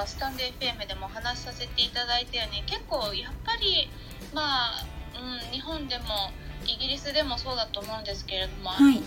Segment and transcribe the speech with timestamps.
[0.00, 3.88] かスタンド FM でもお話しさせていただいたように結構やっぱり
[4.34, 6.04] まあ、うん、日本でも
[6.64, 9.00] イギリスでもそうだと思うんですけれども、はい。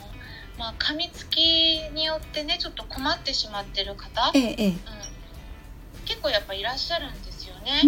[0.58, 4.68] まあ、噛みつきによってねちょっと困ってしまってる方、ええええ。
[4.68, 4.76] うん、
[6.06, 7.82] 結構やっぱいらっしゃるんですよね。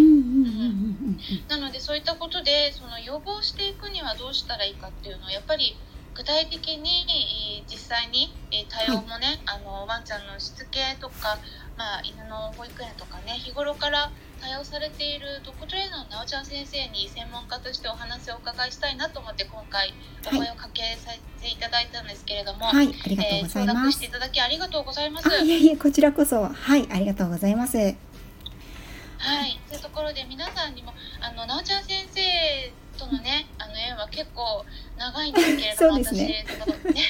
[1.48, 5.76] なのでそういったことでその予防していくにはどうしたらいいかっていうのをやっぱり
[6.14, 7.06] 具体的に
[7.62, 11.38] えー実際にえー対応もね、あのワンちゃんのしつけとか、
[11.76, 19.92] まあ、犬の保育園とかね日頃から対応されているドッグトレーナーのなおちゃん先生に専門家としてお話をお伺いしたいなと思って今回
[20.26, 24.08] お声をかけさせていただいたんですけれども、はい、ありがとうえーございます承諾してい。
[24.10, 25.28] ただきありがとうございます。
[25.28, 27.76] あ、いえいえ、こちらこそ、はい、ありがとうございます。
[29.18, 32.20] はい、というところで皆さんにもあのなおちゃん先生
[32.98, 34.64] とのねあの縁は結構
[34.98, 37.00] 長いんですけれども そうですね私のとね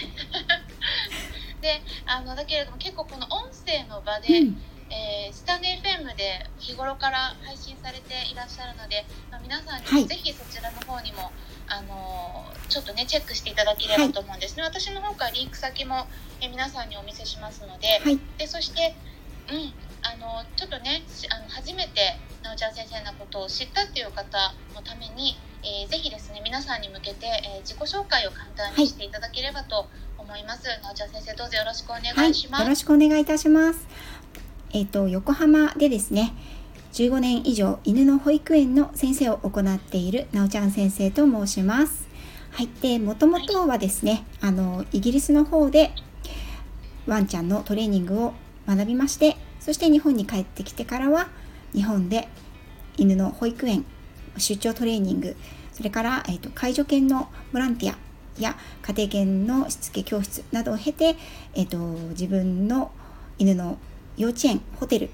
[1.61, 10.03] であのだけれども結構この音声の場で、うん、えースタンド FM で日頃から配信されていらっしゃるので、まあ、皆さんにはい。
[10.03, 11.33] もぜひそちらの方にも、
[11.69, 16.07] あのーちょっとねチェックしていただければと思うんですね、私の方からリンク先も、
[16.41, 18.95] えー皆さんにお見せしますので、はい、でそして、
[19.51, 29.87] うん、あのちょっとねしあの初めてなおちゃん先生のことを知ったっていう方のために、えーぜひですね皆さんに向けて、えー自己紹介を簡単にしていただければと
[30.27, 33.86] 思います、なおちゃん先生どうぞよろしくお願い、します、よろしくお願いいたします。
[34.72, 36.34] えっ、と、横浜でですね。
[36.92, 42.08] 15年以上犬の保育園の先生を行っているなおちゃん先生と申します。
[42.50, 45.92] はい、で、もともとはですね、あのイギリスの方で
[47.06, 48.34] ワンちゃんのトレーニングを
[48.66, 51.28] 学びまして、そして日本に帰ってきてからは
[51.72, 52.28] 日本で
[52.97, 53.84] 犬の保育園
[54.38, 55.36] 出張トレーニング、
[55.72, 58.06] それからえっ、と介助犬のボランティア
[58.39, 61.17] や家庭犬のしつけ教室などを経て、
[61.55, 62.91] えっと自分の
[63.38, 63.78] 犬の
[64.16, 65.10] 幼稚園ホテル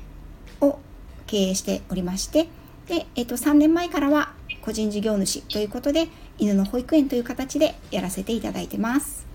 [0.61, 0.79] を
[1.27, 2.49] 経営しておりまして
[2.89, 6.09] で、えっと3年前からは個人事業主ということで
[6.39, 9.27] 犬の保育園という形でやらせていただいてます。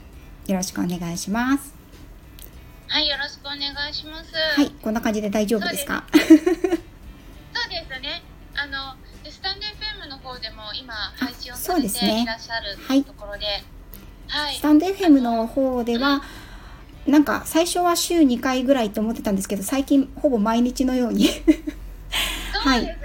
[0.48, 1.76] よろしくお願いします。
[2.88, 3.60] はい、よろしくお願
[3.90, 4.34] いします。
[4.34, 6.06] はいこんな感じで大丈夫ですか？
[6.12, 8.24] そうですね。
[8.56, 13.04] あのでスタンド FM の方でも今配信をされてそうですねいらっしゃるはい。
[13.04, 13.64] ところで、はい、
[14.30, 16.22] スタンド FM の方では
[17.06, 22.98] なんか最初は週2回ぐらいと思ってたんですけど最近ほぼ毎日のようにそうですね。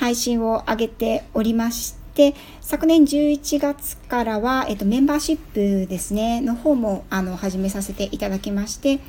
[0.00, 9.00] 配信を上げておりまして昨年11月からは、えっと、メンバーシップですねの方もあの始めさせていただきまして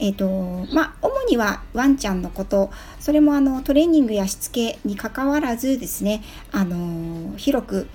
[0.00, 0.28] えっと
[0.72, 7.88] まあ主にはワンちゃんのことそれもあのトレーニングやしつけにかかわらずですねあの広く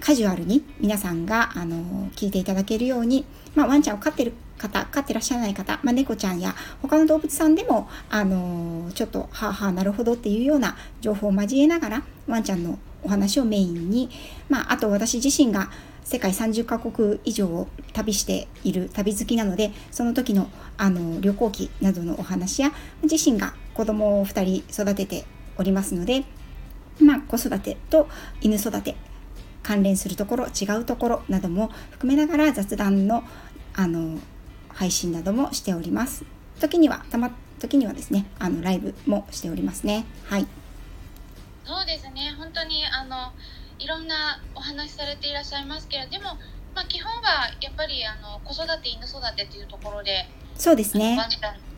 [0.00, 14.10] カジュアルに皆さんがあの聞いていただけるように、まあ、ワンちゃんを飼ってる方飼ってらっしゃらない方、まあ、猫ちゃんや他の動物さんでもあのちょっとはあはあなるほどっていうような情報を交えながらワンちゃんのお話をメインに、
[14.48, 15.70] まあ、あと私自身が
[16.04, 22.72] 世界30カ国以上を旅している旅好きなのでその時のあの旅行記などのお話や
[23.02, 25.26] 自身が子供を2人育てて
[25.58, 26.24] おりますので、
[27.00, 28.08] まあ、子育てと
[28.40, 28.96] 犬育て
[29.68, 33.22] 関連するところ違うところなども含めながら雑談の
[33.74, 34.18] あの
[34.70, 36.24] 配信などもしております
[36.58, 40.46] 時にはたま時にはですねあのライブもしておりますねはい
[41.68, 42.34] そうですね。
[42.38, 43.30] 本当にあの
[43.78, 46.24] いろんなお話されていらっしゃいますけれど、でも
[46.74, 50.24] まあ基本はやっぱりあの子育て犬育てというところで、
[50.56, 51.18] そうですね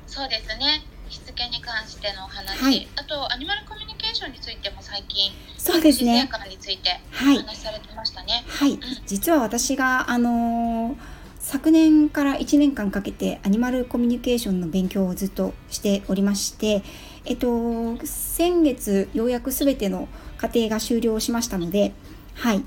[0.06, 0.84] そうですね。
[1.10, 2.88] しつけに関してのお話、はい。
[2.96, 6.28] あとアニマルコミュニケーションについても最近そうですね。
[6.48, 7.38] についてはい。
[7.38, 8.44] お話しされてましたね。
[8.48, 8.78] はい。
[9.06, 16.82] 実は私があのー昨年から1年間かけてアニマルコミュニケーションの勉強をずっとしておりまして、
[17.24, 20.06] えっと、先月ようやく全ての
[20.36, 21.92] 課程が終了しましたので、
[22.34, 22.62] はい。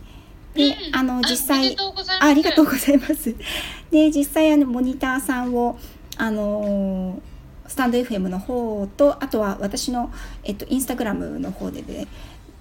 [0.55, 0.95] で、うん。
[0.95, 1.77] あの実際
[2.19, 3.35] ありがとうございます。
[3.91, 5.77] で実際あのモニターさんを
[6.17, 7.32] あのー
[7.67, 10.11] スタンド FM の方とあとは私の、
[10.43, 12.07] えっと、インスタグラムの方でで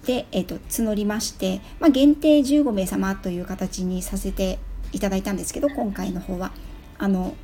[0.05, 4.59] で、えっと、募りまして、まあ、限定15名様という形にさせて
[4.91, 6.51] いただいたんですけど今回の方は。
[6.97, 7.35] あの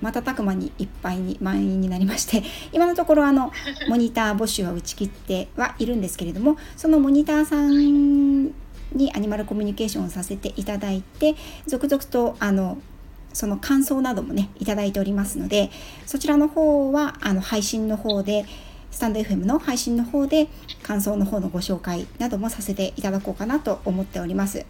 [0.00, 2.42] 瞬く間にいっぱいに満員になりまして
[2.72, 3.52] 今のところあの
[3.88, 8.46] モニター募集は打ち切ってはいるんですけれどもそのモニターさん
[8.92, 11.34] にアニマルコミュニケーションをさせていただいて
[11.66, 12.78] 続々とあの
[13.34, 15.70] その感想などもねいただいておりますので
[16.06, 18.46] そちらの方はあの配信の方で
[18.90, 20.48] スタンド FM の配信の方で
[20.82, 24.64] 感想の方のご紹介などもさせていただこうかなと思っております。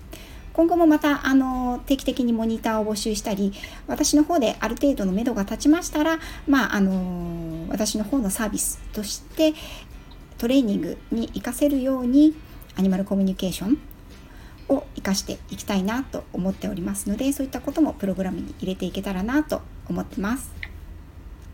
[0.54, 3.52] 今後もまたあの定期的にモニターを募集したり
[3.88, 9.52] 私の方である程度の目処が立ちましたら、まあ、あの私の方のサービスとして
[10.38, 12.36] トレーニングに活かせるように
[12.76, 13.78] アニマルコミュニケーション
[14.68, 20.52] を活かしていきたいなと思っておりますのでそういったこともプログラムに入れていけたらなと思ってます。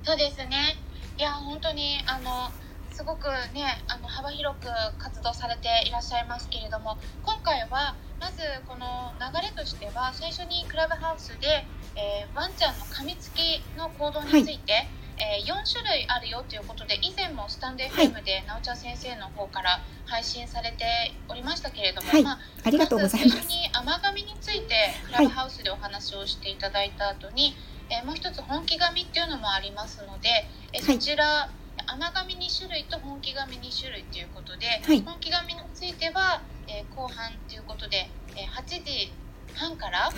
[0.03, 0.77] そうですね。
[1.19, 2.51] いや本当にあの
[2.93, 4.67] すごくねあの幅広く
[4.99, 11.67] 活動されていらっしゃいますけれども今回はまずこの流れとしては最初にクラブハウスで、
[11.97, 14.89] えー、ワンちゃんの噛みつきの行動について、はい
[15.21, 23.31] えー、4種類あるよということで以前もスタンド FM で、なおちゃん先生の方から配信されておりましたけれども、はい、まあ、ありがとうございます。
[23.31, 24.75] 最初に甘噛みについて
[25.07, 27.55] クラブハウスでお話をしていただいた後に、はい、
[28.01, 31.51] えー、もう一つ本気紙っていうのもありますので、えそちら、
[31.87, 39.13] 甘噛み2種類と本気紙2種類ということで、本気紙については、え後半ということで、え8時
[39.55, 40.11] 半から、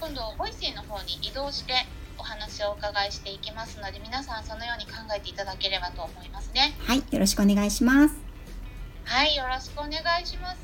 [0.00, 1.86] 今度ボイスイの方に移動して
[2.18, 6.74] お話をお伺いしていきますので皆さんそのように考えていただければと思いますね。
[6.80, 8.14] はいよろしくお願いします。
[9.04, 9.92] はいよろしくお願
[10.22, 10.58] いします。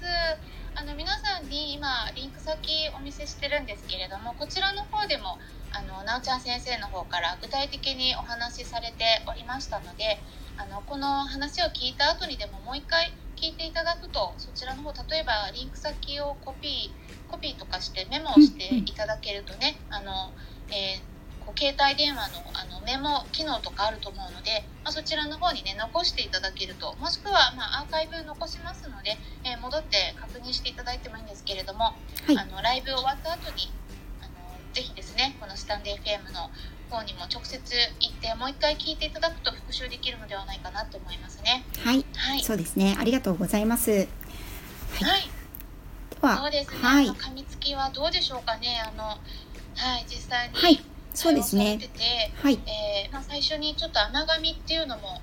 [0.77, 5.39] あの皆さんに今リンク先お見せしてるんですけれどもこちらの方でも
[5.71, 10.19] あのなおちゃん先生の方から具体的にお話しされておりましたので
[10.57, 20.33] あのこの話を聞いた後にでももう一回聞いていただくとそちらの方例えばリンク先をコピーコピーとかしてメモをしていただけるとね、あの、
[20.69, 21.14] えー
[21.47, 31.95] こう携帯電話のあのメモ機能とかあると思うので、まあ、そちらの方にね残していただけるともしくは、まあ、アーカイブ残しますので、えー、戻って確認していただいてもいいんですけれども、は
[32.29, 33.73] い、あのライブ終わった後に
[34.21, 34.31] あの
[34.75, 36.51] ぜひですねこのスタンデー FM の
[36.91, 37.59] 方にも直接
[38.01, 41.65] 行ってもう一回聞いていただくと復習できるのではないかなと思いますね。
[41.83, 42.97] はい、はい、そうですね。
[42.99, 43.91] ありがとうございます。
[43.91, 44.05] はい、
[45.05, 45.31] はい。
[46.39, 48.81] そうですね、はい、噛みつきはどうでしょうかね。
[48.87, 49.19] あのは
[49.99, 51.79] い実際に、はいそうですね。
[52.43, 52.59] はい。
[52.67, 55.21] えー、まあ最初にちょっと甘噛みっていうのも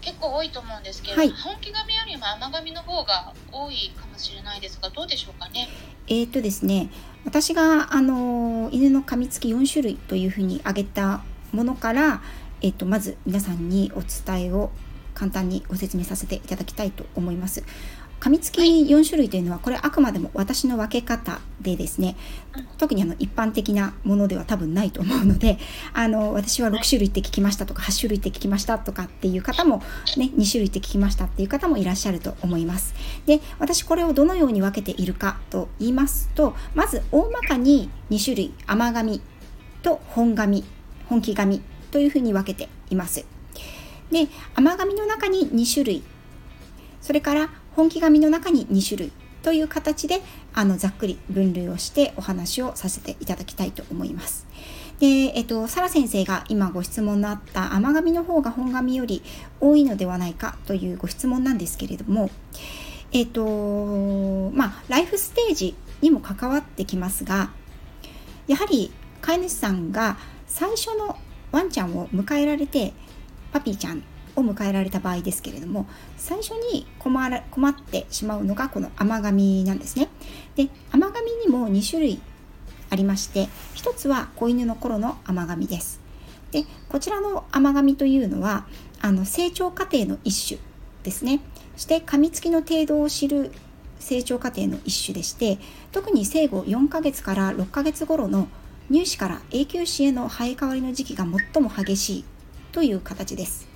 [0.00, 5.68] 結構多いと思うんですけど、はい、本気噛みよりも甘噛みの方が多いかもしれないですがどうでしょうかね？
[6.06, 6.90] えー、っとですね、
[7.24, 12.22] 私があの犬の噛みつき4種類というふうに挙げたものから、
[12.60, 14.70] えー、っとまず皆さんにお伝えを
[15.14, 17.64] 簡単にご説明させていただきたいと思います。
[18.24, 22.16] 噛みつき4種類というのはこれあくまでも私の分け方でですね
[22.78, 25.58] 特にあの一般的なものでは多分ないと思うので
[25.92, 29.82] あの私は6種類って聞きましたとか8種類って聞きましたとかっていう方も、
[30.16, 32.94] ね、2種類って聞きましたっていう方もいらっしゃると思います。
[33.26, 39.20] で私これをどのように分けているかと言いますとまず大まかに2種類甘噛
[39.82, 40.64] と本噛
[41.10, 41.60] 本気噛
[41.90, 43.26] というふうに分けています。
[44.10, 46.02] で甘噛の中に2種類
[47.02, 49.12] それから本気紙の中に2種類
[49.42, 50.22] という形で
[50.54, 54.46] あのざっくり分類をしてお話をさせていただきたいと思います。
[55.00, 59.22] で、えっと、サラ先生が今ご質問のあった甘紙の方が本紙より
[59.60, 62.30] 多いのではないかというご質問なんですけれども、
[63.12, 67.50] えっと、まあ、ライフステージにも関わってきますが、
[68.46, 70.16] やはり飼い主さんが
[70.46, 71.18] 最初の
[71.50, 72.92] ワンちゃんを迎えられて、
[73.52, 74.02] パピーちゃん
[74.36, 75.86] を迎えられた場合ですけれども
[76.16, 80.08] 最初に困ら困ってしまうのがこの甘噛なんですね。
[80.56, 81.12] で甘噛
[81.46, 82.20] にも2種類
[82.90, 86.00] ありまして1つは子犬の頃の甘噛です。
[86.50, 88.66] でこちらの甘噛というのは
[89.00, 90.60] あの成長過程の一種
[91.02, 91.40] ですね。
[91.76, 93.52] そして噛みつきの程度を知る
[93.98, 95.58] 成長過程の一種でして
[95.90, 98.48] 特に生後4ヶ月から6ヶ月頃の
[98.90, 102.24] 乳歯から永久歯への生え変わりの時期が最も激しい
[102.72, 103.73] という形です。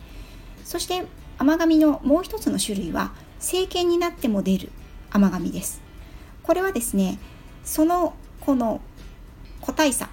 [0.68, 1.06] そして
[1.38, 4.68] 甘噛のもう一つの種類は成犬になっても出る
[5.10, 5.80] 甘噛です。
[6.42, 7.18] これはですね
[7.64, 8.82] そのこの
[9.62, 10.10] 個体差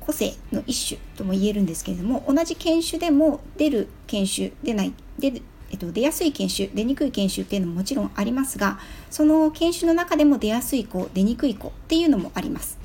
[0.00, 8.78] 個性の一種とも言えるんですけれども同じ犬種でも出る犬種出ない出るえっと、出やすい犬種出にくい犬種っていうのももちろんありますが
[9.10, 12.78] その犬種の中でも出やすい子出にくい子っていうのもあります。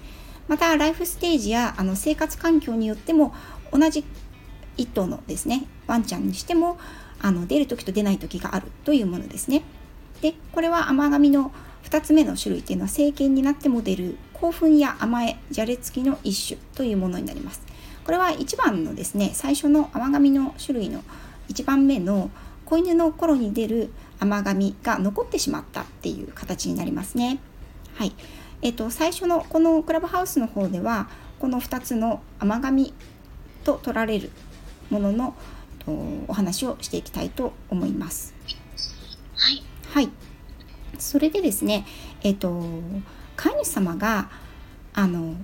[0.49, 3.33] またライフステージやあの生活環境によっても
[3.71, 4.03] 同じ
[4.79, 6.77] 1頭のですねワンちゃんにしても
[7.21, 9.63] あの出る時と出ない時があるというものですね。
[10.21, 11.51] でこれは甘噛みの
[11.83, 17.61] 2つ目の種類っていうのは成犬になっても出る興奮や甘えじゃれつきの一種というものになります。
[18.05, 21.03] これは1番のですね最初の甘噛みの種類の
[21.49, 22.31] 1番目の
[22.65, 27.39] 子犬の頃に出る甘噛みが残ってしまったっていう形になりますね。
[27.95, 28.13] はい。
[28.61, 31.09] えっと、最初のこのクラブハウスの方では
[31.39, 32.93] この2つの甘噛み
[33.63, 34.31] と取られる
[34.89, 35.35] ものの
[36.27, 38.33] お話をしていきたいと思います。
[39.35, 40.09] はい、はい、
[40.97, 41.85] それでですね、
[42.21, 42.63] えっ、ー、と
[43.35, 44.29] 飼い主様が
[44.93, 45.35] あの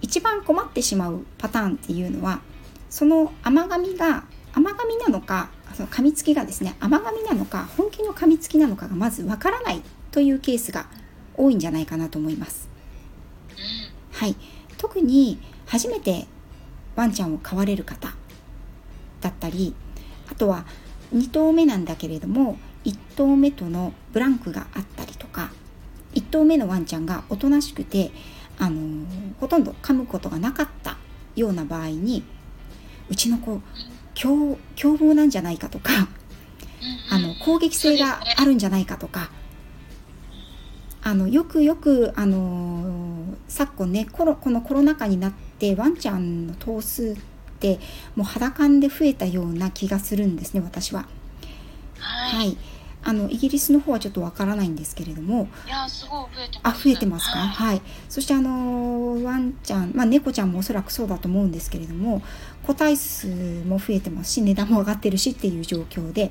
[0.00, 2.40] 一番困ってしまうパターンっていうのは
[2.90, 10.86] その甘噛みが甘噛みなのかその噛みつきがですね甘噛みなのか本気の噛みつきなのかがまずわからないというケースが
[11.34, 12.68] 多いんじゃないかなと思います。
[14.12, 14.36] はい、
[14.76, 16.26] 特に初めて
[16.94, 18.14] ワンちゃんを飼われる方
[19.22, 19.74] だったり
[20.30, 20.66] あとは
[21.14, 25.50] 2頭目なんだけれども1頭目とのブランクがあったりとか
[26.14, 28.10] 1頭目のワンちゃんがおとなしくて、
[28.58, 29.06] あのー、
[29.40, 30.98] ほとんど噛むことがなかった
[31.36, 32.22] ような場合に
[33.08, 33.60] うちの子
[34.14, 36.08] 凶凶暴なんじゃないかとか
[37.10, 39.30] あの攻撃性があるんじゃないかとか
[41.04, 47.31] あのよくよく、あのー、昨今ねこのコロナ禍になってワンちゃんの頭数って
[48.16, 51.06] もう肌感で増えたような気がするんですね私は。
[51.98, 52.56] はい、はい。
[53.04, 55.48] あのイギリスの方はちょっとわからないんですけれども。
[55.66, 56.80] いやすごい増えてます。
[56.80, 62.22] あ増えてますか、はい、はい、そしてあのワンちゃんまあ猫ちゃんもおそらくそうだと思うんですけれども
[62.64, 63.26] 個体数
[63.66, 66.30] も増えてますし値段も上がってるしっていう状況で。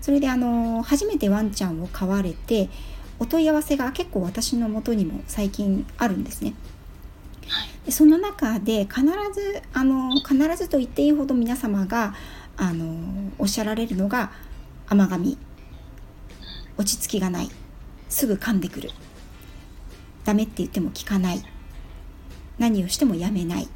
[0.00, 2.70] それであの初めてワンちゃんを飼われて
[3.18, 6.54] お問い合わせが結構私のもとにも最近あるんですね。
[7.84, 12.14] でその中で必ずあの必ずと言っていいほど皆様が
[12.56, 14.32] あのおっしゃられるのが
[14.88, 15.38] 甘噛み。
[16.76, 17.50] 落ち着きがない。
[18.08, 18.90] すぐ噛んでくる。
[20.24, 21.42] ダメって言っても聞かない。
[22.58, 23.68] 何をしてもやめない。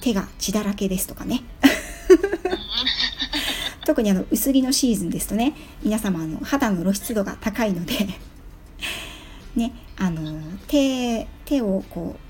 [0.00, 1.42] 手が血だらけですとかね。
[3.84, 8.08] 特にあの薄着のシーズンですとね皆様の肌の露出度が高いので。
[9.56, 12.29] ねあの手手をこう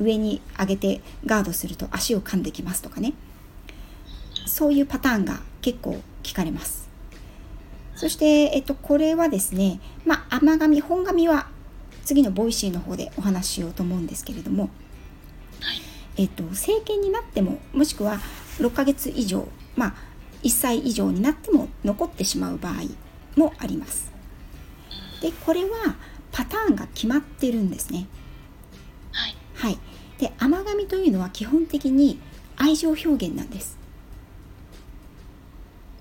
[0.00, 3.14] 上に上げてガードすると足を噛んできますとかね
[4.46, 6.88] そういうパターンが結構聞かれます
[7.94, 11.48] そして、えっと、これはですねまあ甘噛み本噛みは
[12.04, 14.70] 次の Voicy の方でお話ししようと思うんですけれども、
[16.16, 18.18] えっと、成犬になってももしくは
[18.58, 19.94] 6ヶ月以上まあ
[20.42, 22.74] 1歳以上になっても残ってしまう場合
[23.34, 24.12] もあります。
[25.20, 25.96] でこれは
[26.30, 28.06] パターンが決まってるんですね。
[29.56, 29.72] はい。
[29.72, 29.78] はい、
[30.18, 32.20] で甘噛みというのは基本的に
[32.56, 33.76] 愛情表現なんです。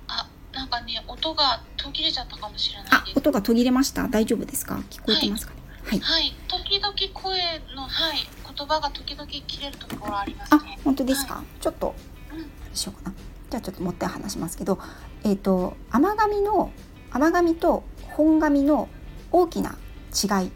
[0.08, 4.08] あなんかね音が途切れちゃったかもしれないあ音が途切れました？
[4.08, 4.76] 大丈夫ですか？
[4.90, 7.40] 聞こえてますかね、はい、はい、時々声
[7.76, 8.18] のはい。
[8.58, 10.78] 言葉が時々切れるところありますね。
[10.80, 11.94] あ本当ですか、はい、ちょっと、
[12.32, 13.16] うん、しようかな。
[13.50, 14.80] じゃあちょっともって話しますけど、
[15.26, 16.72] えっ、ー、と甘噛みの
[17.12, 18.88] 甘噛みと本噛みの
[19.32, 19.78] 大きな
[20.14, 20.52] 違いっ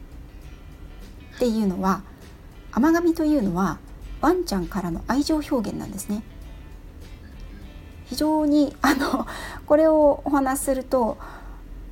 [1.39, 2.03] ていうのは
[2.71, 3.79] 甘噛みというのは
[4.21, 6.23] ワンちゃんからの愛情表現なんですね。
[8.05, 9.27] 非常にあの
[9.67, 11.17] これをお話しすると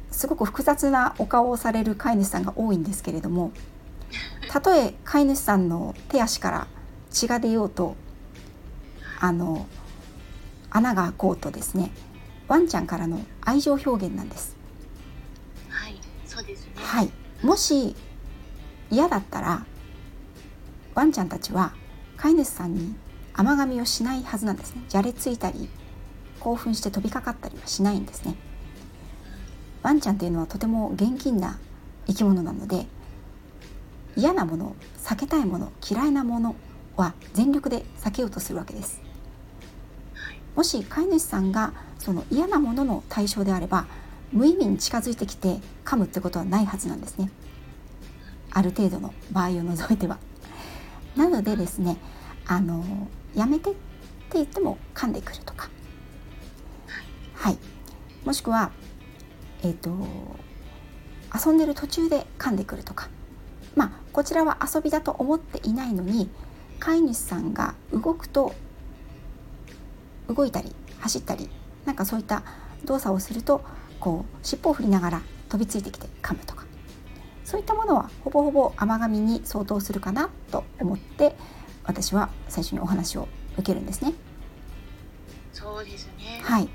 [0.09, 3.51] すごく複雑なお顔をされる飼い主さんが多いんですけれども
[4.49, 6.67] たとえ飼い主さんの手足から
[7.11, 7.95] 血が出ようと
[9.19, 9.67] あの
[10.71, 11.91] 穴が開こうとですね
[12.47, 14.55] ワンちゃんからの愛情表現なんです。
[15.69, 16.71] はい、そうですね。
[16.77, 17.11] はい、
[17.43, 17.95] もし
[18.89, 19.65] 嫌だったら
[20.97, 21.75] ワンちゃんたちは
[22.17, 22.95] 飼い主さんに
[23.31, 24.83] 甘噛みをしないはずなんですね。
[24.89, 25.69] じゃれついたり
[26.39, 28.35] 興奮して飛びかかったりはしないんですね。
[29.83, 31.59] ワンちゃんというのはとても現金な
[32.07, 32.87] 生き物なので
[34.15, 36.55] 嫌なもの避けたいもの嫌いなもの
[36.95, 38.99] は全力で避けようとするわけです
[40.55, 43.85] もし飼い主さんがその嫌なものの対象であれば
[44.31, 47.29] 無意味に近づいてきて噛むってことはないはずなんですね
[48.51, 50.17] ある程度の場合を除いては
[51.17, 51.97] なのでですね
[52.45, 53.79] あのやめてって
[54.33, 55.69] 言っても噛んでくるとか。
[57.33, 57.57] はい。
[58.25, 58.71] もしくは
[59.63, 59.91] えっ、ー、と
[61.33, 63.09] 遊んでる途中で噛んでくるとか。
[63.75, 66.29] まあこちらは遊びだと思っていないのに
[66.79, 68.53] 飼い主さんが動くと
[70.27, 71.49] 動いたり走ったり
[71.85, 72.43] なんかそういった
[72.85, 73.61] 動作をすると
[73.99, 76.66] こう尻尾を振りながら飛びついてきて噛むとか。
[77.47, 81.33] そういったものはほぼほぼ甘噛みに相当するかなと思って
[81.85, 84.13] 私は最初にお話を受けるんですね。
[85.53, 86.67] そうですねはい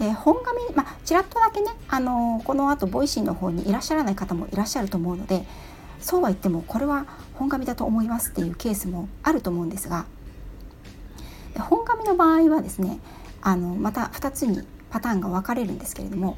[0.00, 5.44] で本噛みまあちらっとだけねあのこのあと Voicy の方にいらっしゃらない方もいらっしゃると思うので
[6.00, 10.06] そうは言ってもこれは本噛みだと思いますっていうケースもあると思うんですが
[11.56, 12.98] 本噛みの場合はですね
[13.42, 16.36] あのまた2つにパターンが分かれるんですけれども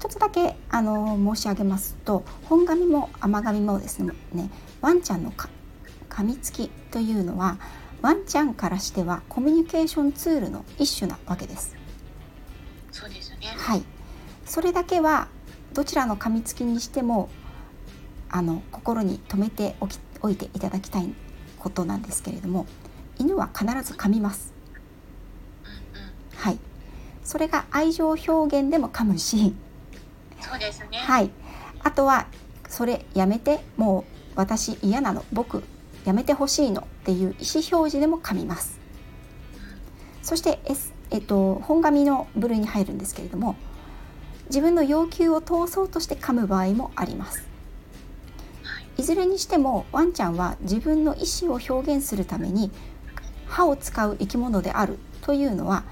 [0.00, 4.12] 1つだけあの申し上げますと本紙も甘紙もですね
[4.80, 7.58] ワンちゃんの噛みつきというのは
[8.00, 11.76] ワンちゃんからしてはコミュニケーションツールの一種なわけです。
[12.90, 13.84] そうですねはい
[14.46, 15.28] それだけは
[15.74, 17.28] どちらの噛みつきにしても
[18.30, 21.14] あの心に留めておきおいていただきたい
[21.58, 22.66] ことなんですけれども
[23.18, 24.60] 犬は必ず噛みます。
[27.30, 29.54] それが愛情表現でも噛むし
[30.40, 30.98] そうですね。
[30.98, 31.30] はい。
[31.82, 32.26] あとは
[32.68, 35.24] それやめてもう私嫌なの。
[35.32, 35.62] 僕
[36.04, 37.32] やめてほしいのっていう意思
[37.72, 38.80] 表示でも噛みます。
[40.22, 43.56] そして、S えっと、本紙の部類に入るんですけれども
[44.46, 47.48] 自分の要求を通そうとして噛む場合もあります。
[48.96, 52.70] いずれにしてもワンちゃんは自分の意思を表現するために
[53.46, 55.84] 歯を使う生き物であるというのは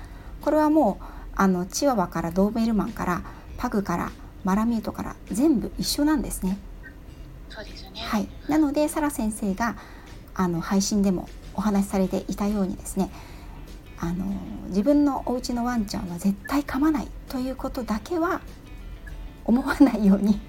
[0.42, 3.22] これはもうあのチワワからドーベルマンから
[3.56, 4.12] パグから
[4.44, 6.58] マラミートから全部一緒なんですね。
[7.48, 8.00] そうですよね。
[8.00, 9.76] はい、なのでサラ先生が
[10.34, 13.10] あの配信でもお話しされていたようにですね
[13.98, 14.24] あの
[14.68, 18.40] 自分のお家のワンちゃんは絶対噛まないということだけは
[19.44, 20.40] 思わないように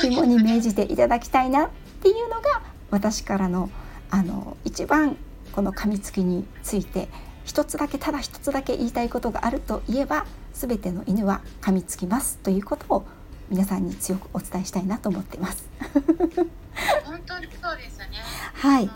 [0.00, 3.68] 肝に銘じていただきたいなっていうのが私からの
[4.08, 5.16] あの一番
[5.52, 7.08] この噛みつきについて
[7.44, 10.26] 一つだけただ一つだけ言いたいことがあるといえば
[10.56, 13.06] 全ての犬は噛みつきますということを
[13.50, 15.68] 皆さんに強くお伝えしたいなと思ってます。
[17.04, 18.06] 本当にそうですね。
[18.54, 18.90] はい。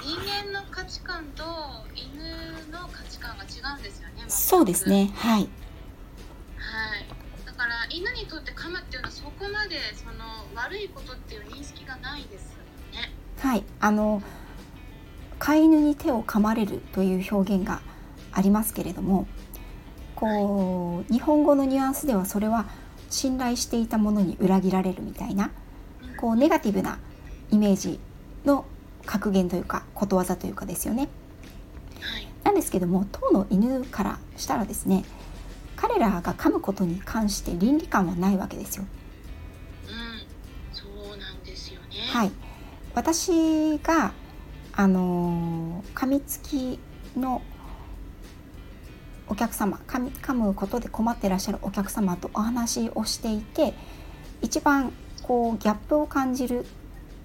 [0.00, 0.18] 人
[0.52, 1.44] 間の価値観と
[1.94, 4.24] 犬の価値観が違うんですよね。
[4.28, 5.12] そうですね。
[5.14, 5.40] はい。
[6.56, 7.06] はい。
[7.46, 10.12] だから犬にとって噛むっていうのはそこまでその
[10.56, 12.58] 悪いことっていう認識がないですよ
[12.92, 13.12] ね。
[13.38, 13.64] はい。
[13.78, 14.20] あの
[15.38, 17.80] 飼い犬に手を噛まれるという表現が
[18.32, 19.26] ありますけれども、
[20.22, 22.66] こう、はい、日本語のニュアンスではそれは
[23.10, 25.50] 信頼していたものに裏切られるみたいな
[26.16, 26.98] こうネガティブな
[27.50, 27.98] イメージ
[28.44, 28.64] の
[29.04, 31.08] 格言というかことわざというかですよね。
[32.44, 35.04] なんですけども当の犬からしたらですね
[35.74, 38.84] 彼らが噛むことに関して倫理観はないわけですよ。
[42.12, 42.30] はい、
[42.94, 44.12] 私が
[44.74, 46.78] あの噛みつき
[47.16, 47.42] の
[49.32, 53.72] お客様噛むことで困ってらっしゃるお客様とお話をしていて
[54.42, 54.92] 一番
[55.22, 56.66] こうギャップを感じる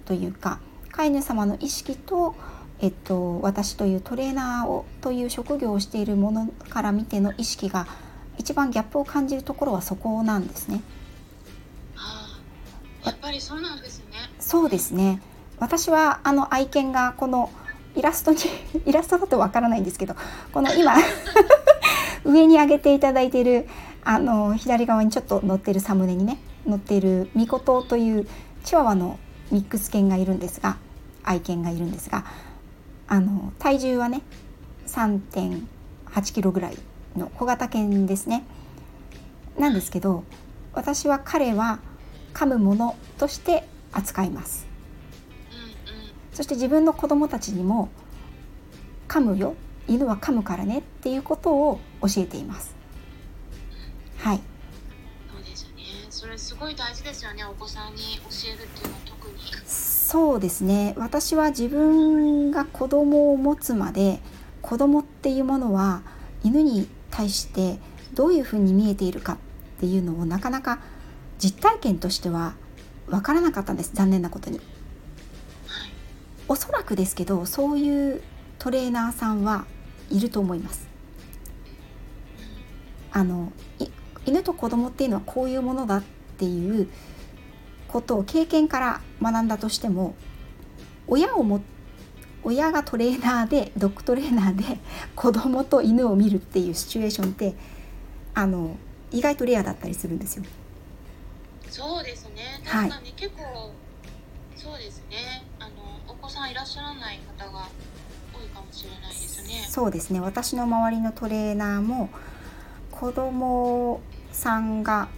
[0.06, 0.58] というか
[0.90, 2.34] 飼い主様の意識と、
[2.80, 7.86] えっと、私というトレーナーをという職業をしているものから見ての意識が
[8.38, 10.80] 一番ギャップを感じるところはそこなんですね。
[11.94, 12.40] あ
[13.04, 14.14] やっぱりそうなんですね。
[14.38, 15.20] そうですね。
[15.58, 17.50] 私はあの愛犬がこの
[17.94, 18.38] イラストに
[18.86, 20.16] イラストだとわからないんですけど
[20.52, 20.94] この今
[22.28, 23.66] 上に上げていただいている
[24.04, 28.28] あの左側にちょっと載ってるサムネにね載っているミコトという
[28.64, 29.18] チワワの
[29.50, 30.76] ミックス犬がいるんですが
[31.24, 32.26] 愛犬がいるんですが
[33.06, 34.20] あの体重はね
[34.86, 36.76] 3.8キロぐらい
[37.16, 38.44] の小型犬ですね。
[39.58, 40.24] なんですけど
[40.74, 41.80] 私は彼は
[42.34, 44.66] 噛むものとして扱います。
[46.32, 47.88] そして自分の子供たちにも
[49.08, 49.56] 噛むよ。
[49.88, 52.74] 犬は噛むからねっていうことを教えています。
[54.18, 54.40] はい。
[55.32, 55.82] そうですね。
[56.10, 57.44] それすごい大事ですよね。
[57.44, 59.34] お子さんに教えるっていうのは特に。
[59.66, 60.94] そうですね。
[60.96, 64.20] 私は自分が子供を持つまで
[64.62, 66.02] 子供っていうものは
[66.42, 67.78] 犬に対して
[68.14, 69.36] どういうふうに見えているかっ
[69.80, 70.80] ていうのをなかなか
[71.38, 72.54] 実体験としては
[73.06, 73.90] 分からなかったんです。
[73.94, 74.60] 残念なことに。
[76.48, 78.22] おそらくですけどそういう
[78.58, 79.66] トレーナーさんは
[80.10, 80.87] いると思います。
[83.12, 83.52] あの
[84.26, 86.02] 犬と子供っていうのはこういうものだっ
[86.38, 86.88] ていう
[87.88, 90.14] ことを経験から学んだとしても
[91.06, 91.60] 親をも
[92.44, 94.78] 親がトレーナーでドッグトレーナーで
[95.16, 97.54] 子供と犬を見るっていうシチュエーションって
[98.34, 98.76] あの
[99.10, 100.44] 意外とレアだったりするんですよ。
[101.70, 102.60] そうですね。
[102.64, 103.54] 確かに結構、はい、
[104.56, 105.44] そうですね。
[105.58, 105.72] あの
[106.06, 107.68] お子さんいらっしゃらない方が
[108.32, 109.66] 多いかもしれないですね。
[109.68, 110.20] そうですね。
[110.20, 112.10] 私の周りのトレーナーも
[112.98, 114.00] 子供
[114.32, 115.08] さんが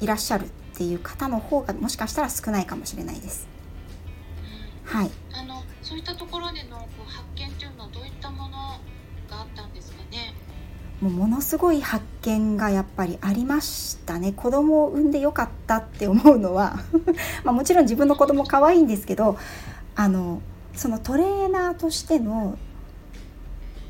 [0.00, 3.46] いらっしゃるっていう方の方がもしかしたら少ないかもしれないです。
[4.84, 5.10] うん、はい。
[5.32, 8.78] あのそういったところでのこう発見というのはどういったものが
[9.30, 10.34] あったんですかね？
[11.00, 16.80] もうものすごい発見がやっぱりありましたね子供を産んでよかったって思うのは
[17.44, 19.36] まあもちろん自分の子供可愛いんですけど
[19.94, 20.42] あの
[20.74, 22.56] そのトレーナーとしての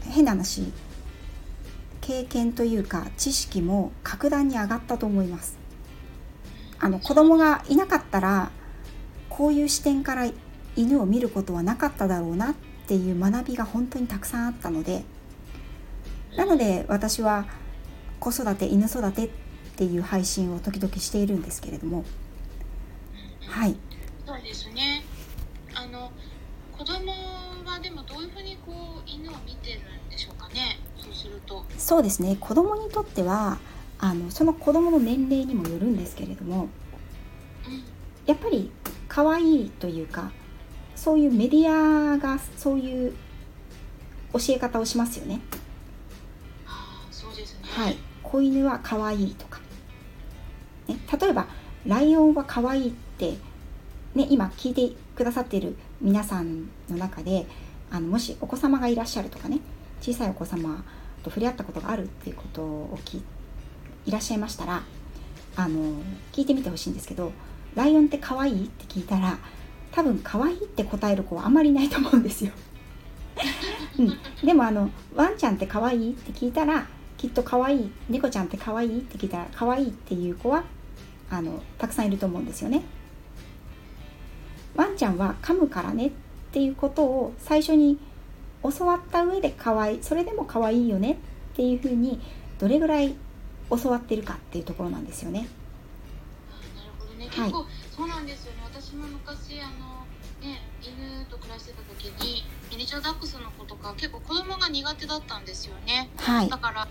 [0.04, 0.72] 変な話
[2.02, 5.58] 経験というか知識も格段に上がったと思います。
[6.78, 8.50] あの子供がいなかったら
[9.30, 10.30] こういう視点から
[10.76, 12.54] 犬を見ることはなかっただろうなっ
[12.86, 15.04] ていう学びが本当にたくさんあったので
[16.36, 17.46] なので私は
[18.18, 19.30] 子育て犬育てっ
[19.76, 22.04] ていう配信を時々しているんですけれども
[23.46, 23.76] はい。
[24.26, 25.04] そうですね。
[26.82, 27.12] 子供
[27.64, 30.01] はでもどういうふうにこう犬を見てるん
[31.22, 31.64] すると。
[31.78, 32.36] そうですね。
[32.40, 33.58] 子供にとっては
[33.98, 36.68] あのその子供の年齢にもよるんですけれども
[37.66, 37.82] うん。
[38.26, 38.70] やっぱり
[39.08, 40.30] 可愛いというか
[40.96, 43.14] そういうメディアがそういう
[44.32, 45.40] 教え方をしますよね。
[46.66, 47.60] あーそうですね。
[47.64, 49.60] はい、子犬は可愛いとか、
[50.88, 51.46] ね、例えば
[51.86, 53.32] ライオンは可愛いって、
[54.14, 57.46] ね、今聞いてくださっている皆さんの中で
[57.90, 59.60] あのもしお子様がいらっしゃるとかね
[60.00, 60.84] 小さいお子様
[61.22, 63.22] と触れ合ったことがあるっていうことを聞い
[64.06, 64.82] いらっしゃいましたら
[65.56, 65.80] あの
[66.32, 67.32] 聞いてみてほしいんですけど
[67.74, 69.38] 「ライオンって可愛い?」って聞いたら
[69.92, 72.52] 多分可愛いって答える子はあんまりいないと思うんですよ。
[73.98, 80.64] うん、でもあの「ワンちゃんって可愛い?」って聞いたらきっと可愛い猫ちゃんって可愛いって聞いたら可愛いっていう子は
[81.30, 82.82] あのたくさんいると思うんですよね。
[84.74, 86.10] ワンちゃんは噛むからねっ
[86.50, 87.98] ていうことを最初に
[88.62, 91.16] 教わった上で可愛いそれでも可愛いよねっ
[91.56, 92.20] ていうふうに
[92.58, 93.14] どれぐらい
[93.70, 95.48] 教わってるかっていうところなんですよね。
[96.76, 97.50] なるほどね、はい。
[97.50, 98.58] 結構そうなんですよね。
[98.64, 100.06] 私も昔あの
[100.40, 106.10] ね犬と暮らしてた時にミニチュアダックスの子とか結構子供が苦手だったんですよね。
[106.16, 106.48] はい。
[106.48, 106.88] だから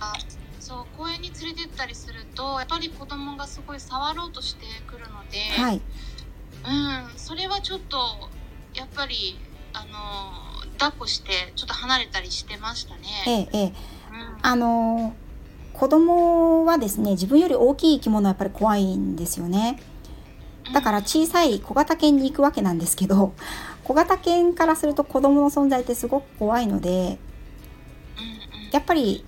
[0.59, 5.81] そう公園に連れてったりするとやっぱり子供がすごい触ろうとしてくるので、はい。
[6.63, 7.97] うんそれはちょっと
[8.73, 9.39] やっぱり
[9.73, 10.50] あの
[10.81, 13.01] 抱っこしてちょっと離れたりしてましたね。
[13.27, 13.73] ええええうん
[14.41, 15.13] あの
[15.73, 19.79] 子供はですね自分より大きい生き物はやっぱり怖いんですよね。
[20.73, 23.33] だから小さい小型犬に行くわけなんですけど
[23.83, 27.19] 小型犬からすると子供の存在ってすごく怖いので
[28.71, 29.23] やっぱり。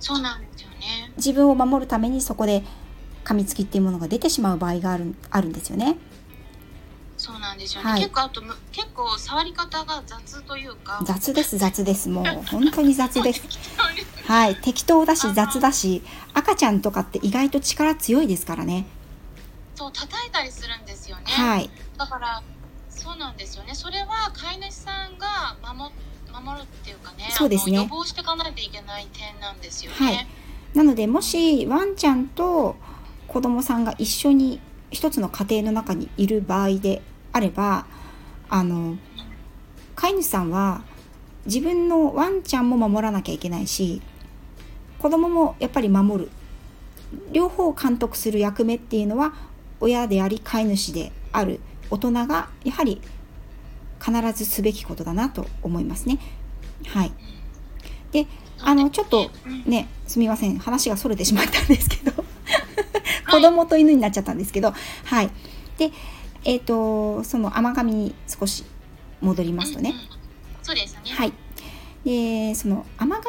[1.16, 2.64] 自分を守るためにそこで
[3.24, 5.96] 噛みつきっていうものが出てしまう場合があるあるんですよね。
[7.58, 7.90] ですよね。
[7.90, 11.02] はい結構あとむ結構触り方が雑というか。
[11.04, 13.42] 雑です雑ですもう本当に雑です。
[14.26, 18.86] はい適当だし雑だし赤ちゃんとかって意外と力強いですからね。
[19.74, 21.24] そう叩いたりするんですよね。
[21.26, 22.42] はいだから
[22.88, 23.74] そうなんですよね。
[23.74, 25.92] それは飼い主さんが守
[26.32, 27.28] 守るっていうかね。
[27.30, 29.96] そうですね予防していかないといけない点なんですよね。
[29.98, 30.26] はい
[30.74, 32.74] なのでもしワンちゃんと
[33.28, 37.00] 子供さんが一緒に一つの家庭の中にいる場合で
[37.34, 37.84] あれば
[38.48, 38.96] あの
[39.96, 40.84] 飼い主さんは
[41.46, 44.00] 自分のワンちゃんも守らなきゃいけないし
[44.98, 46.30] 子供もやっぱり守る。
[47.30, 49.34] 両方監督する役目っていうのは
[49.78, 51.60] 親であり飼い主である。
[51.90, 53.00] 大人がやはり
[54.00, 56.18] 必ずすべきことだなと思いますね。
[56.86, 57.12] はい、
[58.12, 58.26] で
[58.60, 60.58] あのちょっとうんねすみません。
[60.58, 62.24] 話がそれてしまったんですけど。
[63.30, 64.72] 子供と犬になっちゃったんですけど。
[65.04, 65.30] はい。
[65.76, 65.90] で
[66.44, 68.64] えっ、とその甘噛みに少し
[69.20, 70.04] 戻りますとね、うんうん。
[70.62, 71.00] そうですね。
[71.10, 71.32] はい。
[72.04, 73.20] でその甘噛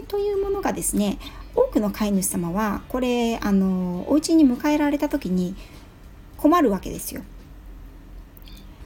[0.00, 1.18] みというものがですね
[1.54, 5.54] 多くの飼い主様はこれあのお家に迎えられた時に
[6.36, 7.22] 困るわけですよ。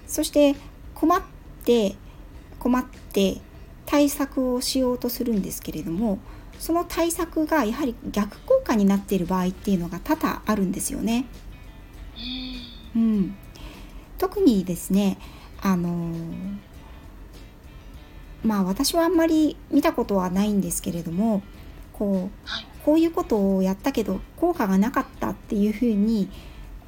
[0.07, 0.55] そして
[0.94, 1.22] 困っ
[1.64, 1.96] て
[2.59, 3.38] 困って
[3.87, 6.18] 対策をしようとするんですけれども
[6.59, 11.27] その対策がやはり逆効果になっている場合っていうのが多々あるんですよね。
[12.94, 13.03] うん。
[13.03, 13.37] うん、
[14.19, 15.19] 特にですね
[15.61, 16.13] あの
[18.43, 21.43] まあ私はあんまり見たことはないんですけれども
[21.93, 22.67] こうはい。
[22.85, 26.31] こういうことをやったけど効果がなかったっていうふうに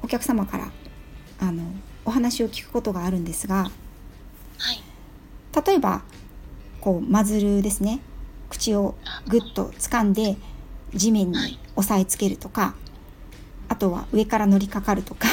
[0.01, 0.71] お客様から
[1.39, 1.63] あの
[2.05, 3.69] お話を聞くことがあるんですが
[4.57, 4.81] はい。
[5.65, 6.01] 例えば
[6.79, 7.99] こうマズルですね。
[8.49, 8.95] 口を
[9.27, 10.37] ぐっと掴んで
[10.93, 12.75] 地面に押さえつけるとか
[13.69, 15.27] あとは上から乗りかかるとか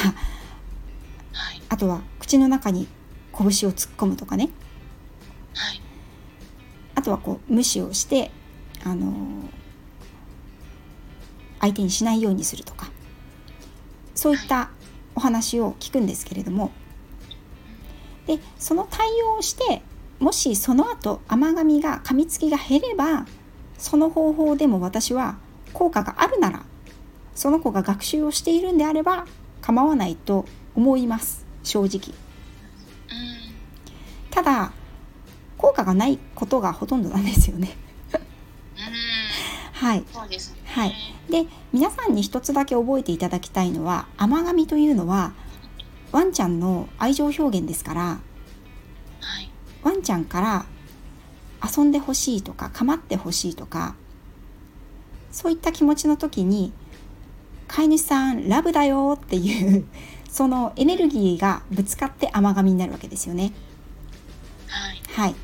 [1.31, 1.61] はい。
[1.69, 2.87] あとは口の中に
[3.37, 4.49] 拳を突っ込むとかね。
[5.53, 5.81] はい。
[6.95, 8.31] あとはこう無視をして、
[8.83, 9.13] あの
[11.59, 12.89] 相手にしないようにするとか。
[14.15, 14.69] そういった
[15.15, 16.71] お話を聞くんですけれども。
[18.27, 19.81] でその対応をして
[20.19, 23.25] もしその後甘噛みが噛みつきが減れば
[23.79, 25.37] その方法でも私は
[25.73, 26.63] 効果があるなら
[27.33, 29.25] その子が学習をしているんであれば
[29.61, 30.45] 構わないと
[30.79, 32.15] 思います正直。
[32.15, 33.49] うん
[34.31, 34.71] ただ
[35.57, 37.75] 効果がないことがほとんどなんですよね。
[38.13, 38.19] うん
[39.73, 40.05] はい。
[40.65, 40.93] はい
[41.29, 45.33] で皆さんに一つだけ覚えていただきたいのは甘噛みというのは
[46.11, 48.19] ワンちゃんの愛情表現ですからは
[49.41, 49.51] い
[49.83, 50.65] ワンちゃんから
[51.77, 53.95] 遊んでほしいとか構ってほしいとか
[55.31, 56.71] そういった気持ちの時に
[57.67, 59.85] 飼い主さんラブだよっていう
[60.39, 63.51] そのエネルギーがぶつかって甘噛みになるわけですよね。
[64.69, 65.35] はいは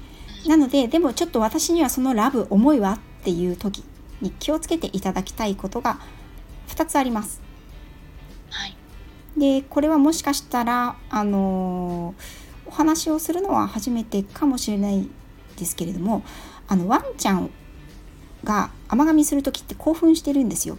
[0.46, 3.84] い、なのででもちょっと私にはそのラブ思いはっていう時
[4.22, 6.00] に気をつけていただきたいことが
[6.70, 7.42] 2つあります。
[8.50, 8.78] はい。
[9.38, 12.16] でこれはもしかしたらあの
[12.66, 15.10] お話をするのは初めてかもしれない
[15.58, 16.24] ですけれども
[16.70, 17.50] あのワンちゃん
[18.46, 20.78] が甘噛みする時って興奮してるんですよ。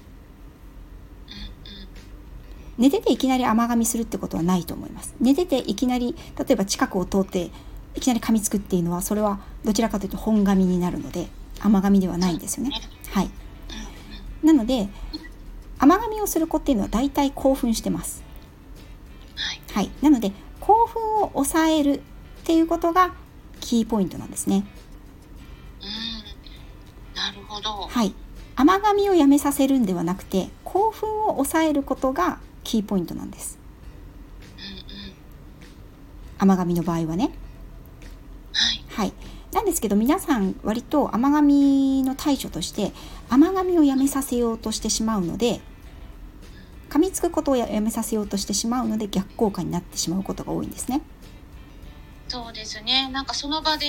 [2.78, 5.14] 寝てていきなり甘噛みするってことはないと思います。
[5.20, 7.50] 寝てていきなり例えば近くを通って
[7.94, 11.28] いきなり噛みつくっていうのはそれはどちらかというと本噛みになるので
[11.60, 12.72] 甘噛みではないんですよね。
[13.10, 13.30] はい。
[14.42, 14.88] なので
[15.78, 18.22] 甘噛みをする子っていうのは大体興奮してます。
[19.34, 19.86] はい。
[19.86, 19.90] はい。
[20.02, 22.00] なので興奮を抑えるっ
[22.44, 23.14] ていうことが
[23.60, 24.64] キーポイントなんですね。
[25.80, 27.16] うん。
[27.16, 27.70] なるほど。
[27.88, 28.14] はい。
[28.54, 33.60] 甘噛みをやめさせるんではなくて興奮を抑えることがキーポイントなんです。
[34.56, 36.52] うんうん。
[36.52, 37.30] 甘噛みの場合はね。
[38.52, 38.84] はい。
[38.88, 39.12] はい。
[39.52, 42.92] なんですけど皆さん割と甘噛みの対処として
[43.30, 45.60] 甘噛みをやめさせようとしてしまうので
[46.90, 51.02] 噛みつくことをやめさせようとしてしまうので逆効果になってしまうことが多いんですね。
[52.28, 53.08] そうですね。
[53.12, 53.86] なんかその場で、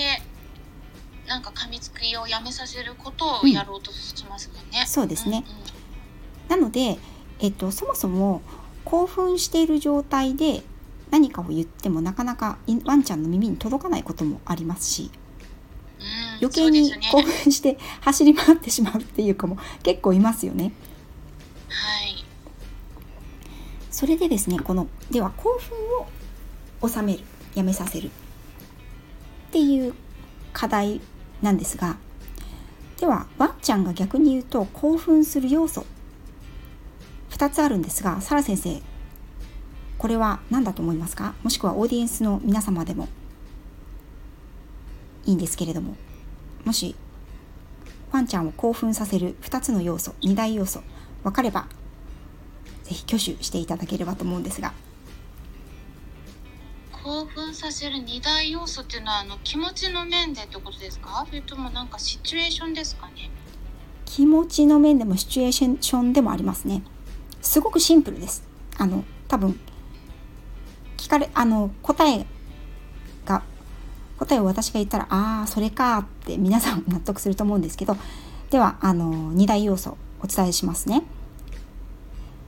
[1.26, 4.84] なんか噛みつきをやめさせることをやろうとしますもんね。
[4.86, 5.68] そうですねうんうん
[6.48, 6.98] なので、
[7.40, 8.42] えっと、そもそも
[8.88, 10.62] 興奮している状態で
[11.10, 15.10] 何かを言ってもなかなかいワンちゃんの耳に届かないこともありますし
[16.00, 20.72] うん余計に興奮して走り回ってしまうっていう子も結構いますよね。
[21.68, 22.24] はい。
[23.90, 25.76] それでですねこのでは興奮
[26.84, 27.24] を収める
[27.54, 28.10] やめさせるっ
[29.50, 29.92] ていう
[30.52, 31.00] 課題
[31.42, 31.96] なんですが
[32.98, 35.84] ではワンちゃんが逆に言うと興奮する要素
[37.38, 38.82] 2つあるんですがサラ先生
[39.96, 41.34] これは何だと思いますか？
[41.42, 43.08] もしくはオーディエンスの皆様でも
[45.24, 45.96] いいんですけれども
[46.64, 46.96] もし
[48.10, 50.82] ワンちゃんを興奮させる2つの要素2大要素
[51.22, 51.66] 分かれば
[52.84, 54.72] ぜひ挙手していただければと思うんですが。
[57.04, 61.24] 興奮させる二大要素っていうのはあの気持ちの面でってことですか？
[61.26, 63.30] それともなんかシチュエーションですかね？
[64.04, 66.82] 気持ちの面でもシチュエーションでもありますね
[67.48, 68.46] すごくシンプルです。
[68.76, 69.58] あの多分
[70.98, 72.26] 聞かれあの答え
[73.24, 73.42] が
[74.18, 77.96] 答えを私が言ったらああそれかって皆さん納得すると思うんですけど
[78.50, 81.04] ではあの2大要素お伝えしますね。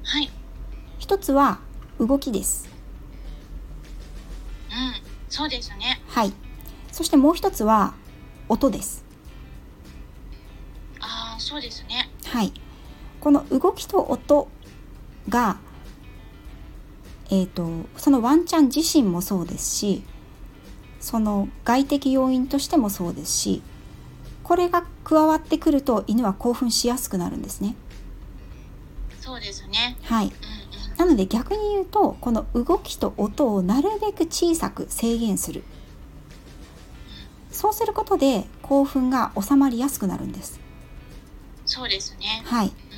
[0.02, 0.30] はい。
[0.98, 1.60] 一つは
[1.98, 2.68] 動きです。
[4.70, 4.92] うん
[5.30, 6.02] そうですね。
[6.08, 6.32] はい。
[6.92, 7.94] そしてもう一つは
[8.50, 9.02] 音です。
[11.00, 12.10] ああそうですね。
[12.26, 12.52] はい、
[13.22, 14.48] この動きと音
[15.30, 15.58] が、
[17.30, 20.02] えー、とそのワンちゃん自身もそうですし
[20.98, 23.62] その外的要因としてもそうですし
[24.42, 27.76] これが加わってくると犬は興奮しやすくなるんですね。
[29.20, 29.96] そうですね。
[30.02, 30.96] はい、うんうん。
[30.96, 35.62] なので逆に言うとこの動きと音をなるべく小さく制限する。
[37.52, 40.58] そうすることで興奮が収まりやすくなるんです。
[41.64, 42.42] そうですね。
[42.44, 42.90] はい、うん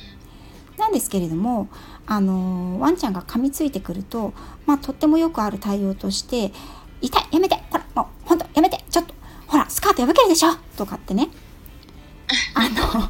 [0.77, 1.67] なんですけれども、
[2.05, 4.33] あのーワンちゃんが噛みついてくると、
[4.65, 6.51] まあ、とってもよくある対応として
[7.01, 9.13] 「痛いやめてほらもうほんとやめてちょっと
[9.47, 11.29] ほらスカート破けるでしょ!」とかってね
[12.55, 13.09] あの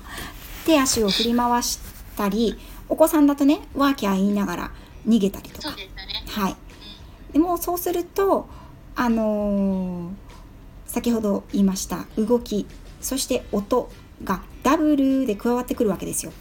[0.66, 1.80] 手足を振り回し
[2.16, 2.56] たり
[2.90, 4.72] お子さんだとねワーキャー言いながら
[5.08, 5.76] 逃げたりとか
[6.28, 6.56] はい
[7.34, 8.48] でもそうすると
[8.96, 10.10] あのー
[10.86, 12.68] 先ほど言いました動き
[13.02, 13.90] そして音
[14.24, 16.32] がダブルで加わってくるわけですよ。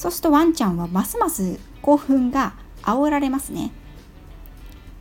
[0.00, 3.70] そうするとワンちゃんはますます興奮が煽られますね。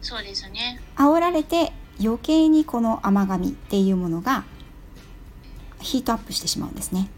[0.01, 1.71] そうですね煽られて
[2.03, 4.43] 余計にこの甘噛みっていうものが
[5.79, 7.09] ヒートアップしてしまうんですね。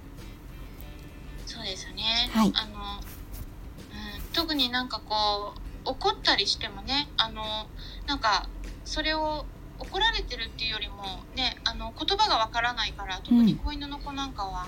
[1.48, 7.66] そうですね、はいあの、うん、特になんかこう怒ったりしてもねあの
[8.06, 8.48] なんか
[8.86, 9.44] それを
[9.80, 14.68] 怒られてるっていうよりもねあの言葉がわからないから特に子犬の子なんかは、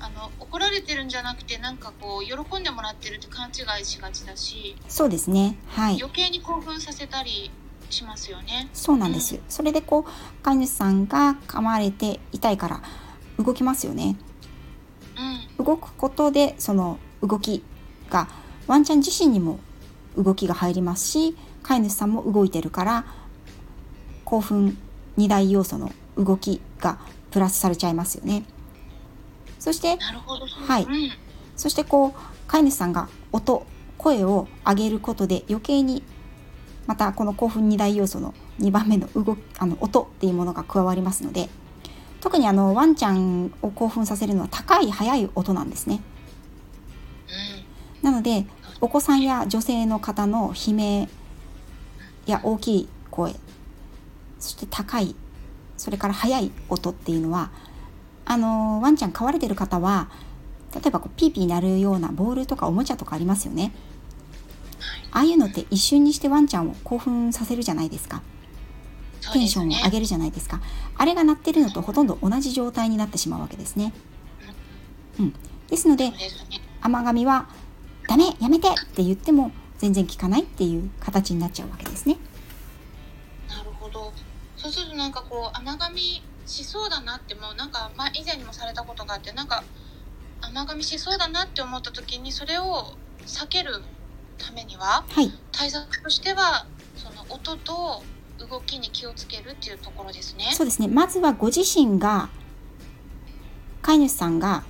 [0.00, 5.58] あの怒られてるんじゃなくてなんかこう喜んでもらってるって勘違いしがちだしそうですね。
[5.68, 5.96] はい。
[6.00, 7.50] 余計に興奮させたり
[7.90, 8.68] しますよね。
[8.72, 9.40] そうなんです。
[9.48, 12.82] それでこう飼い主さんが噛まれて痛いから
[13.38, 14.16] 動きますよね。
[15.58, 17.64] うん動くことでその動き
[18.10, 18.28] が
[18.66, 19.58] ワンちゃん自身にも
[20.16, 23.04] 動きが入りますし飼い主さんも動いてるから
[24.24, 24.78] 興奮
[25.16, 26.98] 2大要素の動きが
[27.30, 28.44] プラスされちゃいますよね。
[29.68, 29.98] そして
[30.66, 30.84] はい。
[30.84, 31.10] うん。
[31.54, 32.12] そしてこう
[32.46, 33.66] 飼い主さんが音
[33.98, 36.02] 声を上げることで余計に
[36.86, 41.50] またこの興奮2大要素の2番目の動きあの音っていうものが加わりますので
[42.22, 46.00] 特にあのワンちゃんを興奮させるのは高い速い音なんですね。
[48.00, 48.46] なので
[48.80, 51.08] お子さんや女性の方の悲鳴
[52.24, 53.34] や大きい声
[54.38, 55.14] そして高い
[55.76, 57.50] それから速い音っていうのは
[58.30, 60.10] あのワンちゃん飼われてる方は
[60.74, 63.72] 例えばこうピーピー鳴るようなボールとかおもちゃとかありますよね。
[65.10, 68.22] ああいうのって一瞬にしてワンちゃんを興奮させるじゃないですか。
[69.32, 70.60] テンションを上げるじゃないですか。
[70.96, 73.94] あれが鳴ってるのとほとんど同じ状態になってしまうわけですね。
[75.18, 75.34] うん。
[75.68, 76.12] ですので、
[76.82, 77.48] 甘噛みは
[78.06, 82.18] ダメやめてって言っても全然聞かないっていう形になっちゃうわけですね。
[83.48, 84.12] なるほど。
[84.56, 89.62] そうするとなんかこう甘噛みしそうだなってもうなんか、まあ、以前にもされたことがあってなんか
[90.40, 92.94] 甘噛みしそうだなって思った時にそれを
[93.26, 93.82] 避ける
[94.38, 98.02] ためには、はい、対策としてはその音と
[98.38, 100.50] 動きに気をつけるっていうところですね。
[100.52, 102.30] そうですねまずはご自身が
[103.82, 104.64] 飼い主さんが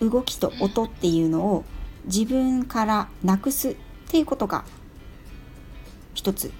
[0.00, 1.64] 動きと音っていうのを
[2.06, 3.76] 自分からなくすっ
[4.08, 4.64] ていうことが
[6.14, 6.52] 一つ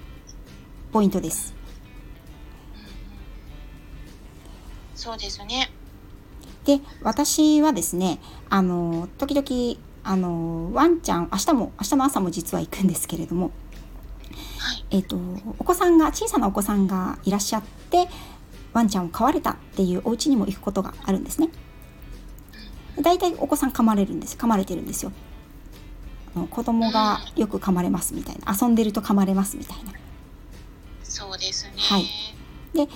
[0.91, 1.54] ポイントです。
[4.95, 5.71] そうですね。
[6.65, 13.51] で私はですねあの時々あのワンちゃん明日も明日の朝も実は行くんですけれども、
[14.57, 15.17] はい、えっ、と
[15.59, 18.07] お子さんが小さなお子さんがいらっしゃって
[18.73, 21.49] ワンちゃんを飼われたっていうお家にも行くことがあるんですね。
[23.01, 25.11] だいたいお子さん噛まれるんです噛まれてるんですよ。
[26.49, 29.93] 子供がよく噛まれますみたいな遊んでると噛まれますみたいな。
[31.03, 31.73] そうですね。
[31.77, 32.05] はい。
[32.73, 32.89] で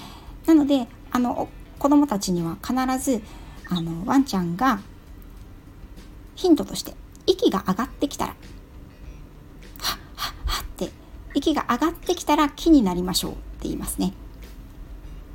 [0.45, 1.47] なのであの
[1.79, 3.21] 子供たちには必ず
[3.69, 4.81] あのワンちゃんが
[6.35, 6.93] ヒントとして
[7.25, 10.89] 息が上がってきたらはっはっはって
[11.33, 14.13] 息が上がってきたら木になりましょうって言いますね。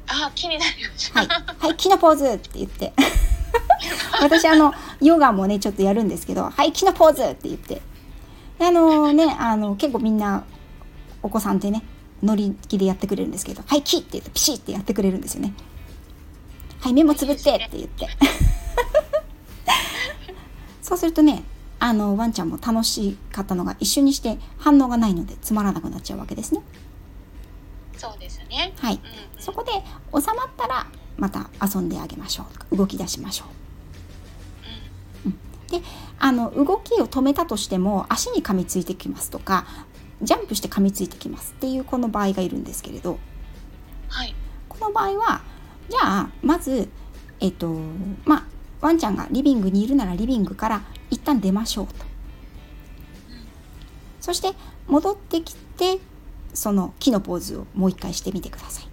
[0.07, 1.19] あ木になりましょう。
[1.19, 2.93] はい、はい、木のポーズって言って。
[4.21, 7.83] 私あのヨガもねちょっとやるんですけど「はい木のポーズ!」って言って
[8.59, 10.45] であのねあの結構みんな
[11.23, 11.83] お子さんってね
[12.23, 15.55] 乗り気でやってくれるんですけど「はい木!」って言ってピシッってやってくれるんですよね。
[16.85, 18.07] はい目もつぶってって言って
[20.83, 21.43] そうするとね
[21.79, 26.61] あのワンちゃんも楽しかったのが一緒にして反応がないのでつまらなくなっちゃうわけですね。
[27.97, 28.75] そうですね。
[28.77, 28.97] はい。
[28.97, 29.73] うんうん、そこで
[30.13, 33.47] 収まったらまた遊んであげましょう動き出しましょ
[35.25, 35.29] う。
[35.29, 35.83] うん、で
[36.19, 39.65] あの動きを止めたとしても足に噛みついてきますとか
[40.21, 43.19] ジャンプして噛みついてきますっていうこの場合がいるんですけれど、
[44.09, 44.35] はい、
[44.69, 45.54] この場合は
[45.89, 46.89] じゃあまず
[47.41, 47.75] えっと
[48.25, 48.45] まあ
[48.81, 51.95] ワンちゃんがリビングにいるならリビングから一旦出ましょうと。
[54.21, 54.53] そして
[54.87, 55.99] 戻ってきて
[56.55, 58.89] その木のポーズをもう一回してみてください。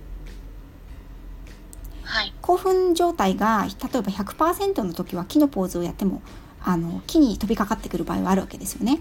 [2.04, 6.22] はい、興奮状態が例えば100%の時は木のポーズをやっても
[6.62, 9.00] あの木に飛びかかってくる場合はあるわけですよね。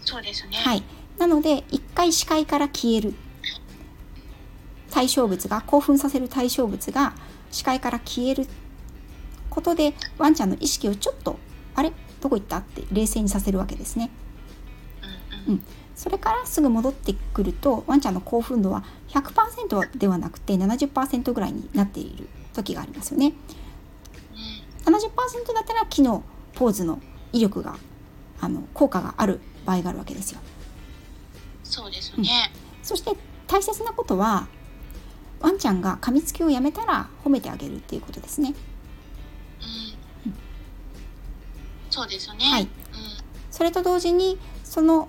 [0.00, 0.56] そうですね。
[0.56, 0.82] はい。
[1.18, 3.14] なので一回視界から消える
[4.92, 7.14] 対象物が興奮させる対象物が
[7.50, 8.46] 視界から消える
[9.50, 11.38] ことでワンちゃんの意識をちょっと
[11.74, 11.92] あれ？
[12.20, 12.58] どこ行った？
[12.58, 14.10] って冷静にさせるわけですね。
[15.48, 15.64] うん、
[15.96, 23.32] それからすぐ戻ってくるとワンちゃんの興奮度は100%ではなくて70%ぐらいになっている時がありますよね。
[24.84, 24.90] 70%
[25.54, 26.22] だったら木の
[26.54, 27.00] ポーズの
[27.32, 27.76] 威力が
[28.40, 30.40] あの効果がある場合があるわけですよ。
[31.64, 32.28] そうですね、
[32.78, 34.46] うん、そして大切なことは
[35.42, 38.54] ワンちゃんが噛みつきをやめたら褒めてあげるっていうことですね。
[40.24, 40.34] うん、
[41.90, 42.44] そうですよね。
[42.44, 42.62] はい。
[42.62, 42.68] うん、
[43.50, 45.08] それと同時にその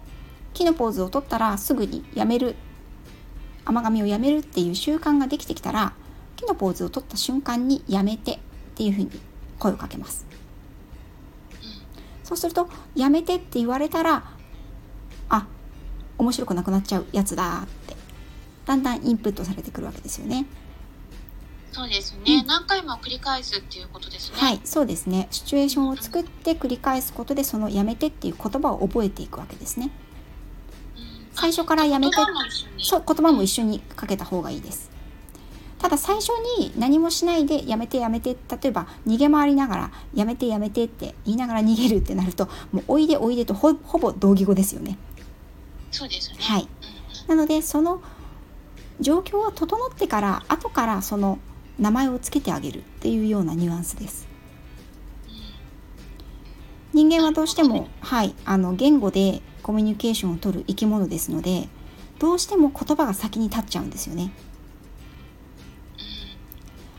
[0.54, 2.56] 木のポーズを取ったらすぐにやめる
[3.64, 5.94] 甘噛みをやめるっていう習慣ができてきたら
[6.36, 8.40] 木のポーズを取った瞬間にやめてっ
[8.76, 9.12] ていうふうに
[9.60, 10.26] 声をかけます。
[12.24, 14.24] そうするとやめてって言われたら
[15.30, 15.46] あ
[16.18, 17.68] 面白くなくなっちゃうやつだ
[18.66, 20.46] だんだんインプットされてくるわけですよね。
[21.72, 24.38] そうですね、うん、何回も繰り返すっていうことですね。
[24.38, 25.28] はい、そうですね。
[25.32, 29.90] シチュエーションを作って繰り返すことで、そのやめてっていう言葉を覚えていくわけですね。
[30.96, 32.18] うん、最初からやめて、
[32.78, 34.92] そう言葉も一緒にかけた方がいいです。
[35.80, 44.98] ただ最初に何もしないでやめてやめて例えば逃げ回りながらやめてやめてって言いながら逃げるってなるともうおいでおいでとほぼ同義語ですよね。
[45.92, 46.70] そうですね、はい、
[47.28, 48.02] なのでその
[49.00, 51.40] 状況が整ってから後からその
[51.80, 54.28] 名前を付けてあげるっていうようなニュアンスです。
[56.94, 61.68] 人間はどうしても、はい、あの言語でコミュニケーションを取る生き物ですので
[62.20, 64.32] どうしても言葉が先に立っちゃうんですよね。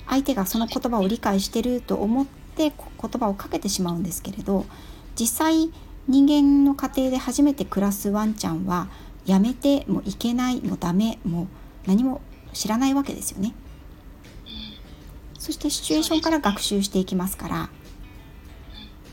[0.07, 4.67] 相手がその言葉を理解してると思ってこ言葉をかけてしまうんですけれど
[5.19, 5.71] 実際
[6.07, 8.89] 人間の家庭で初めて暮らすワンちゃんは
[9.27, 11.47] やめてもいけないもうダメもう
[11.87, 12.21] 何も
[12.53, 13.55] 知らないわけですよね。
[15.39, 17.69] そしてシチュエーションから学習していきますから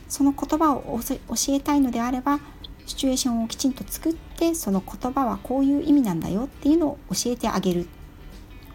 [0.07, 1.15] その言葉を教
[1.49, 2.39] えたいのであれば
[2.86, 7.88] シチュエーションをきちんと作ってその言葉はこういう意味なんだよっていうのを教えてあげる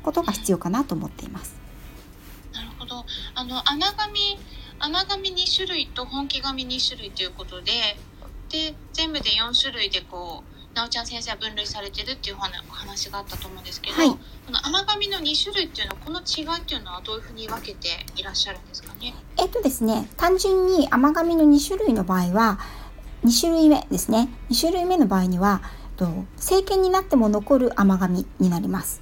[0.03, 1.57] ことが必要かなと思っています。
[2.53, 4.39] なるほどあの穴紙
[4.79, 7.73] 穴紙2種類と本気紙2種類ということで
[8.51, 14.19] で全部で4種類でこうなおちゃん先生は分類されてるっていうお話があったと思うんですけど、はい、こ
[14.51, 19.15] の甘紙の2種類っていうのはこの違いっていうのはどういうふうに分けていらっしゃるんですかね？
[19.39, 22.59] えっとですね単純に甘紙の2種類の場合は
[23.25, 24.29] 2種類目ですね。
[24.51, 25.63] 2種類目の場合には
[25.97, 29.01] と成犬になっても残る甘紙になります。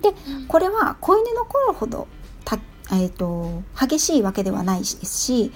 [0.00, 0.14] で、
[0.48, 2.08] これは子犬の頃ほど
[2.44, 2.58] た、
[2.92, 5.52] えーと、激しいわけではないですし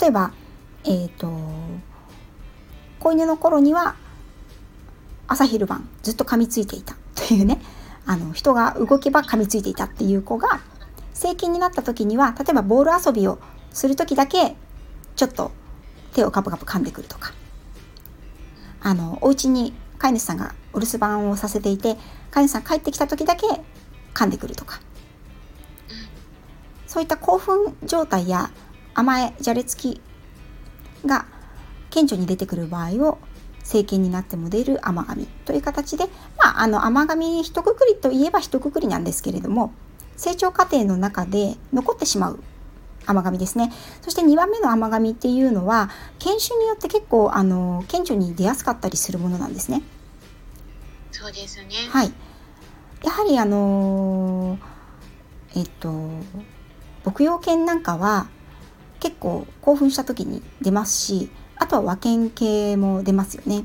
[0.00, 0.32] 例えば、
[0.84, 1.32] えーと
[2.98, 3.96] 子犬の頃には
[5.32, 7.58] 朝昼晩ずっと噛みついていたというね。
[8.04, 10.60] あの人が動けば噛みついていたっていう子が
[11.14, 13.38] 成犬になった時には例えばボール遊びを
[13.70, 14.56] する時だけ
[15.14, 15.52] ちょっと
[16.12, 17.32] 手をカプカプ噛んでくるとか。
[18.84, 21.96] あのお家に飼い主さんがお留守番をさせていて
[22.32, 23.46] 飼い主さん帰ってきた時だけ
[24.12, 24.80] 噛んでくるとか。
[26.88, 28.50] そういった興奮状態や
[28.92, 30.02] 甘えじゃれつき
[31.06, 31.24] が
[31.88, 33.18] 顕著に出てくる場合を
[33.62, 36.06] 政権になっても出る甘神という形で、
[36.38, 39.72] まあ、あの甘神一括りといえば一括りなんですけれども
[40.16, 42.42] 成長過程の中で残ってしまう
[43.06, 43.72] 甘神ですね。
[44.00, 45.90] そして2番目の甘神っていうのは
[46.20, 49.82] 犬種によって結構あの顕著に出やすかったりするものなんですね。
[51.10, 51.74] そうですよね。
[51.90, 52.12] はい。
[53.02, 54.58] やはりあの
[55.56, 55.90] えっと
[57.04, 58.28] 牧羊犬なんかは
[59.00, 61.30] 結構興奮した時に出ますし
[61.62, 63.64] あとは和犬系も出ますよね。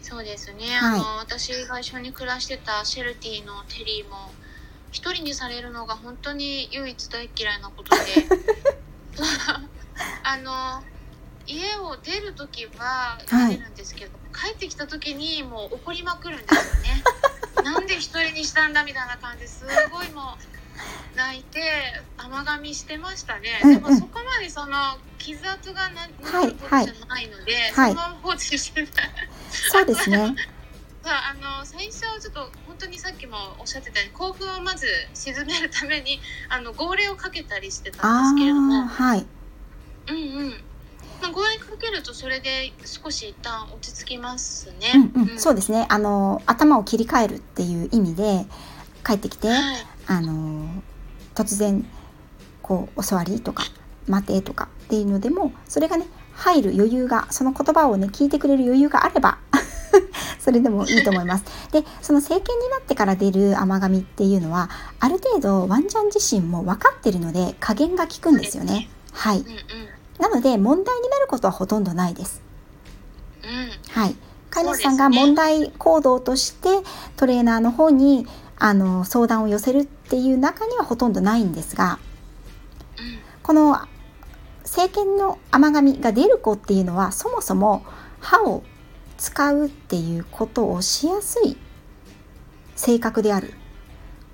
[0.00, 4.16] そうですね、はい、あの私が一緒に暮らしてたシェルティのテリーも
[4.90, 8.00] 一人にされるのが本当に唯一大嫌いなことで
[10.24, 10.82] あの
[11.46, 17.04] 家を出る時は出るんですけど、はい、帰ってきた時にもう怒りまくるんですよね。
[17.62, 20.57] なんで一人にしたんだみたいな感じですごいもう
[21.16, 21.60] 泣いて
[22.16, 24.76] 甘噛みしてましたね、うんうん、でもそこまでその
[25.18, 27.88] 傷跡がなることじゃないので、はい。
[27.88, 28.86] はい、そのまま放置して。
[28.86, 29.02] た、
[29.50, 30.34] そうですね。
[31.10, 36.20] あの最初はちょっと本当にさっきもおっしゃってたように興奮をまず鎮めるために
[36.50, 38.86] あの号令をかけたりしてたんですけれども。
[38.86, 39.26] はい。
[40.08, 40.64] うんうん。
[41.22, 44.92] まあ、号令かけるとそれで少し一旦落ち着きますね。
[44.94, 45.86] うんうん、うん、そうですね。
[45.88, 48.46] あの頭を切り替えるっていう意味で
[49.04, 50.66] 帰ってきて、はい、あの
[51.34, 51.86] 突然
[52.62, 53.64] こう「お座り」とか
[54.08, 59.38] 「待て」とかっていうのでもそれがね入る余裕がその言葉をね聞いてくれる余裕があれば
[60.40, 61.44] それでもいいと思います。
[61.72, 68.88] でその政権になってから出る甘噛みっていうのはある程度ワンちゃん自身も分かってるので加減が効くんですよね。
[69.12, 69.44] はい、
[70.18, 72.40] なので問題になることはほとんどないです。
[73.90, 74.16] はい。
[74.50, 76.68] 飼い主さんが問題行動として
[77.16, 78.26] トレーナーの方に
[78.58, 81.98] あの相談を寄せるっていう中にはほとんどないんですが、
[83.42, 83.78] この
[84.62, 87.84] 政権の甘噛みが出る子っていうのはそもそも
[88.20, 88.62] 歯を
[89.16, 91.56] 使うっていうことをしやすい
[92.76, 93.54] 性格である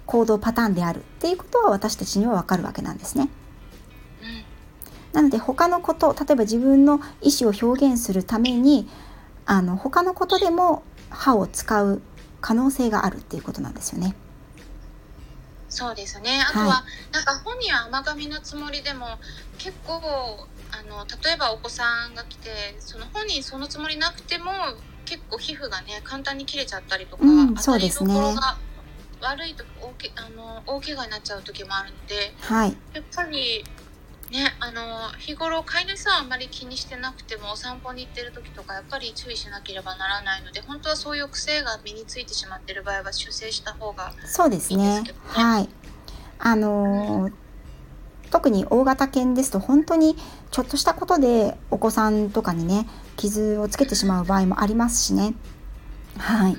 [0.07, 3.31] 行動パターンであるっていうことは私たちにはわかるわけなんですね。
[5.13, 8.89] なので他のこと例えば自分の意思を表現するために
[9.47, 12.03] あの他のことでも歯を使う
[12.45, 14.15] 可能性があるっていうことなんですよね。
[15.71, 16.45] そうですね。
[16.47, 19.07] あとは、はい、なんか本人は甘噛みのつもりでも
[19.57, 19.95] 結構
[20.71, 24.53] あの例えばお子さんが来てその本人そのつもりなくても
[25.07, 28.15] 結構皮膚がね簡単に切れちゃったりとか、うん、そうですね。
[29.23, 33.65] 悪いと大けあの大怪我になっちゃう時もあるので、はい、やっぱり
[34.31, 44.29] ね、あの日頃飼い主さんはあんまり気にしてなくてもお散歩に行ってる時とかやっぱり注意しなければならないので本当はそういう癖が身についてしまってる場合は修正した方がいいですね。
[44.33, 45.69] そうですねはい
[46.39, 47.35] あのーうん、
[48.31, 50.17] 特に大型犬ですと本当に
[50.51, 55.35] ちょっとしたことでお子さんとかにね傷をつけてしまう場合もありますしね。
[56.19, 56.59] はい、うん、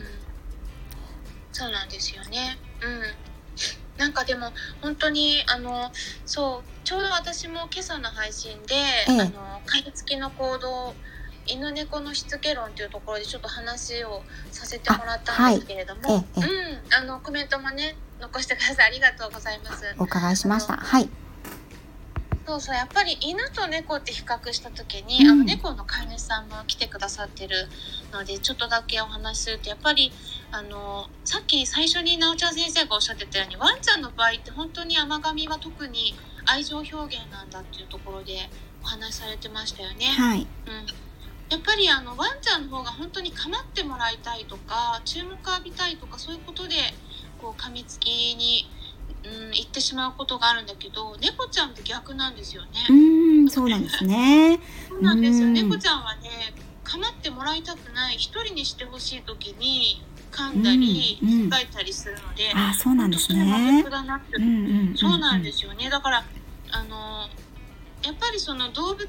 [1.52, 2.58] そうなんですよね。
[2.82, 3.26] うん
[3.98, 4.52] なんかでも
[4.82, 5.92] 本当にあの
[6.26, 10.94] そうちょうど私も今朝の配信で、ええ、あの飼い付きの行動
[11.48, 14.22] 犬猫のしつけ論というところでちょっと話を
[14.52, 16.26] させてもらったんですけれども、はい。
[16.38, 16.46] え、うん、
[16.94, 18.88] あのコメントもね残してください。
[18.88, 19.96] ありがとうございます。
[19.98, 20.78] お伺いしました。
[20.78, 21.10] はい。
[22.48, 25.32] そうそうやっぱり犬と猫って比較した時に、うん。
[25.32, 27.68] あの猫の飼い主さんも来てくださってる
[28.14, 30.12] のでちょっとだけお話しするとやっぱり
[30.52, 36.16] あのさっき最初になおちゃん先生がおっしゃってたようにワンちゃんの場合って本当に甘噛みは特に
[36.46, 38.50] 愛情表現なんだっていうところで
[38.84, 40.06] お話しされてましたよね。
[40.06, 40.42] はい。
[40.42, 40.48] うん
[41.48, 46.74] やっぱりあのワンちゃんの方が本当に構ってもらいたいとか注目浴びたいとかそういうことで
[47.40, 48.68] こう噛みつきに、
[49.24, 52.70] うん、行ってしまうことがあるんだけど猫ちゃんって逆なんですよね。
[52.90, 54.60] うーん、そうなんですね。
[54.90, 55.48] そうなんですよ。
[55.48, 56.30] うん猫ちゃんはね、
[56.84, 60.02] 構ってもらいたくない、一人にしてほしい時に
[60.36, 63.90] 噛んだり、うんうんいたりするので、あ、そうなんですね逆。
[63.90, 64.48] だなって、うんう
[64.90, 64.98] んん。
[64.98, 65.90] そうなんですよね。
[65.90, 66.24] だから、
[66.72, 67.30] あの、
[68.04, 69.02] やっぱりその動物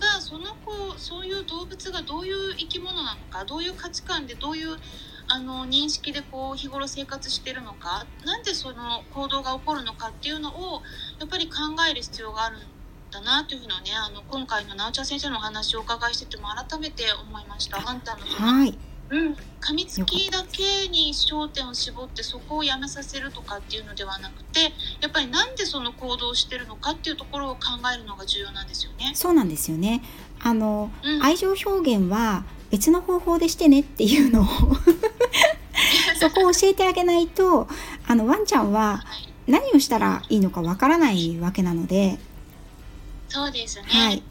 [0.00, 4.78] がその子そういう動物がどういう生き物なのかどういう価値観でどういう
[5.28, 10.80] あの認識でこう日頃生活してるのかなんでその行動が起こるのかっていうのを
[11.20, 11.58] やっぱり考
[11.90, 12.60] える必要があるん
[13.10, 17.76] だなというふうなねあの今回の直ちゃん先生のお話をお伺いしてても改めて思いました。
[17.76, 18.78] あんたのそのはい。
[19.10, 24.60] うん、噛みつきだけに焦点を絞ってそこをやめさせるとかっていうのではなくて
[25.00, 27.60] やっぱりなんでその行動をしてるのかっていうところを考
[27.92, 29.12] えるのが重要なんですよね。
[29.14, 30.02] そうなんですよね。
[30.40, 34.46] あの、うん、愛情表現は別の方法でしてねっていうのを
[36.20, 37.66] そこを教えてあげないと、
[38.06, 42.18] あの、ワンちゃんははい何をしたらいいのかわからないわけなので、
[43.28, 43.84] そうですね。
[43.88, 44.22] はい。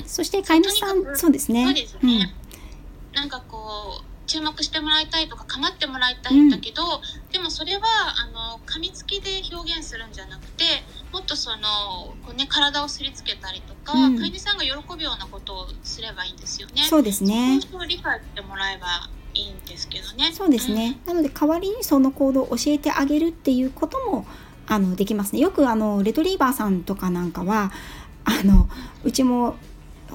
[0.00, 1.64] うん、そして飼い主さん、そうですね。
[1.64, 2.34] そうですね。
[3.14, 6.82] なんかこう注目してもらいたいとか構ってもらいたいんだけど、
[7.32, 7.80] でもそれは
[8.22, 10.64] あの噛みつきで表現するんじゃなくて
[11.12, 16.82] もっとそのこう、ね、体をすりつけたりとか、うん飼い主さんが喜ぶようなことをすればいいんですよね。
[16.82, 17.58] そうですね。
[17.70, 20.30] そう理解してもらえばいいんですけどね。
[20.32, 21.00] そうですね。
[21.06, 24.26] なので代わりにその行動を教えてあげるっていうことも
[24.66, 25.40] あのできますね。
[25.40, 27.72] よくあのレトリーバーさんとかなんかは
[28.24, 28.68] あの
[29.04, 29.56] うちも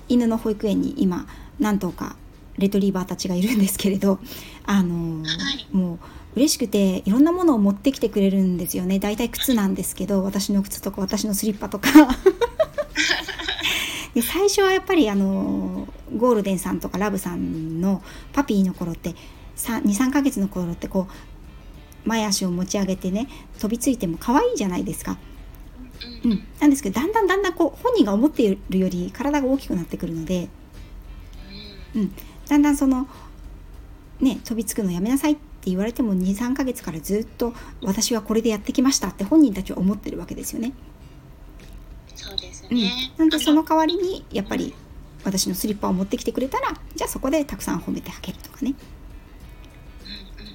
[0.08, 1.26] 犬の保育園に今
[1.60, 2.16] 何頭か
[2.58, 4.20] レトリーバーたちがいるんですけれど、
[4.66, 6.00] あのはいもう
[6.36, 9.00] 嬉しくていろんなものを持ってきてくれるんですよね。
[9.00, 11.90] 大体靴なんですけど、私の靴とか私のスリッパとか。
[14.14, 19.16] で最初はやっぱりあのゴールデンさんとかラブさんのパピーの頃って
[19.56, 23.28] 23ヶ月の頃ってこう前足を持ち上げてね
[23.60, 25.18] 飛びついても可愛いじゃないですか。
[26.24, 30.50] うんうんうん、なんですけどだんだんだんだんこう本人が思っているより体が大きくなってくるので
[32.54, 33.08] だんだんその
[34.20, 40.74] ね飛びつくのやめなさいって言われても23ヶ月からずっと私はこれでやってきましたって本人たちは思ってるわけですよね。
[42.16, 44.76] そうですうんね。、なんでその代わりにやっぱり
[45.24, 48.76] 私のスリッパを持ってきてくれたらじゃあそこでたくさん褒めてあげるとかね。
[50.06, 50.54] うんうん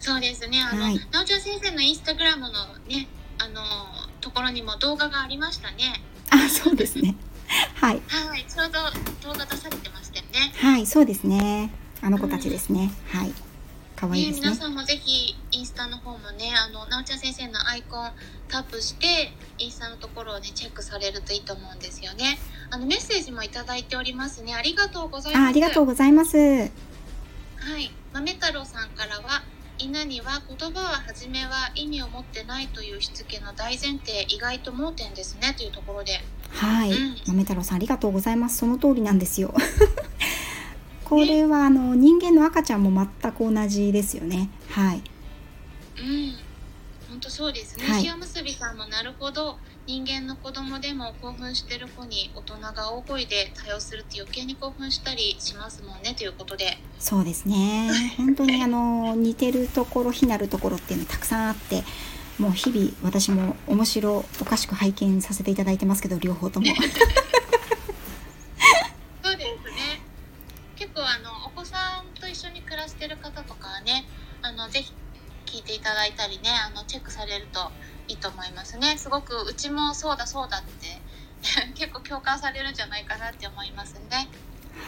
[0.00, 0.60] そうですね。
[0.62, 2.50] あの、はいなおちゃん先生のインスタグラムの
[2.88, 3.62] ね、あの
[4.20, 6.02] ところにも動画がありましたね。
[6.30, 7.16] あそうですね。
[7.74, 8.78] はいはい、ちょうど
[9.26, 10.07] 動画出されてましたよ
[10.38, 10.52] ね。
[10.56, 11.70] はいそうですね。
[12.00, 12.90] あの子たちですね。
[13.08, 13.32] はい
[13.96, 14.50] 可愛いねですね。
[14.50, 18.10] 皆さんもぜひインスタの方もね、あのなおちゃん先生のアイコン
[18.48, 22.38] タップしてインスタのところをねチェックされるといいと思うんですよね。
[22.70, 24.54] あのメッセージもいただいておりますね。
[24.54, 25.44] ありがとうございます。
[25.44, 26.36] あありがとうございます。
[26.36, 26.64] は
[27.76, 29.42] い、豆太郎さんからは
[29.78, 36.20] 犬には言葉は初めは意味を持ってないというしつけの大前提意外と盲点ですねというところで
[36.50, 38.58] はい、うん豆太郎さんありがとうございます。
[38.58, 39.54] その通りなんですよ。
[41.04, 44.50] これはあの人間の赤ちゃんも全く同じですよね。
[44.70, 45.02] はい。
[46.00, 46.34] うん
[47.08, 57.90] 本当そうですね、はい塩むすびさんもなるほど人間の子供でも興奮してる子に大人が大声で対応するって余計に興奮したりしますもんねということでそうですね。
[58.18, 61.82] 本当にあの似てるところ、非なるところっていうのたくさんあって、
[62.38, 66.66] もう日々私も面白おかしく拝見させていただいてますけど、両方とも。
[69.22, 70.00] そうですね
[70.76, 74.06] 結構あのお子さんと一緒に暮らしてる方とかはね
[74.42, 74.92] あのぜひ
[75.46, 77.70] 聞いていただいたりねあのチェックされると
[78.06, 81.00] いいと思いますねすごくうちもそうだそうだって
[81.74, 84.28] 結構共感されるんじゃないかなって思いますね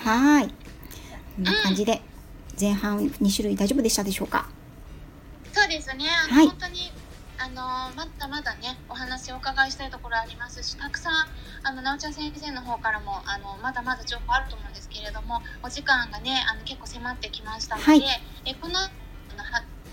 [0.05, 0.48] はい。
[0.48, 0.53] こ
[1.40, 2.01] んな感じで
[2.59, 4.48] 前半2種類大丈夫でしたでしょうか？
[5.53, 6.89] そうですねはい本当に
[7.43, 11.12] あのまだまだねお話をお伺いしたいところありますしたくさん
[11.62, 18.03] あのなおちゃん先生の方からもあのまだまだ情報あると思うんですけれどもお時間がねあの結構迫ってきましたので、はい
[18.45, 18.88] えこのは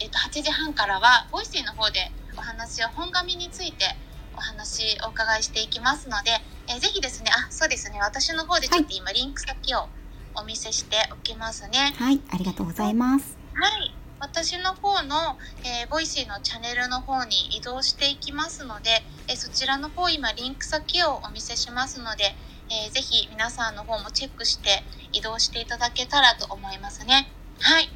[0.02, 3.96] えっと8時半からは Voicy の方でお話を本噛みについて
[4.36, 6.32] お話お伺いしていきますので、
[6.68, 9.88] えぜひですねあそうですね私の方でちょっと今リンク先を
[10.36, 11.94] お見せしておきますね。
[11.98, 13.36] はい、ありがとうございます。
[13.56, 13.96] はい。
[14.20, 22.36] 私の方の、えー、 Voicy のチャンネルの方に移動していきますので、えー、そちらの方今リンク先をお見せしますので、
[22.70, 27.32] えー、ぜひ皆さんの方もチェックして移動していただけたらと思いますね。
[27.60, 27.90] はい。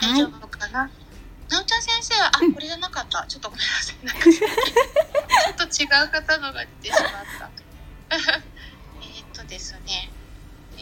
[0.00, 0.90] 大丈夫かな、
[1.50, 3.24] なおちゃん先生は、あ、これじゃなかった。
[3.26, 4.06] ちょっとごめんなさい。
[4.06, 7.50] なんかちょっと違う方のが出てしまった。
[9.02, 10.10] えっとですね。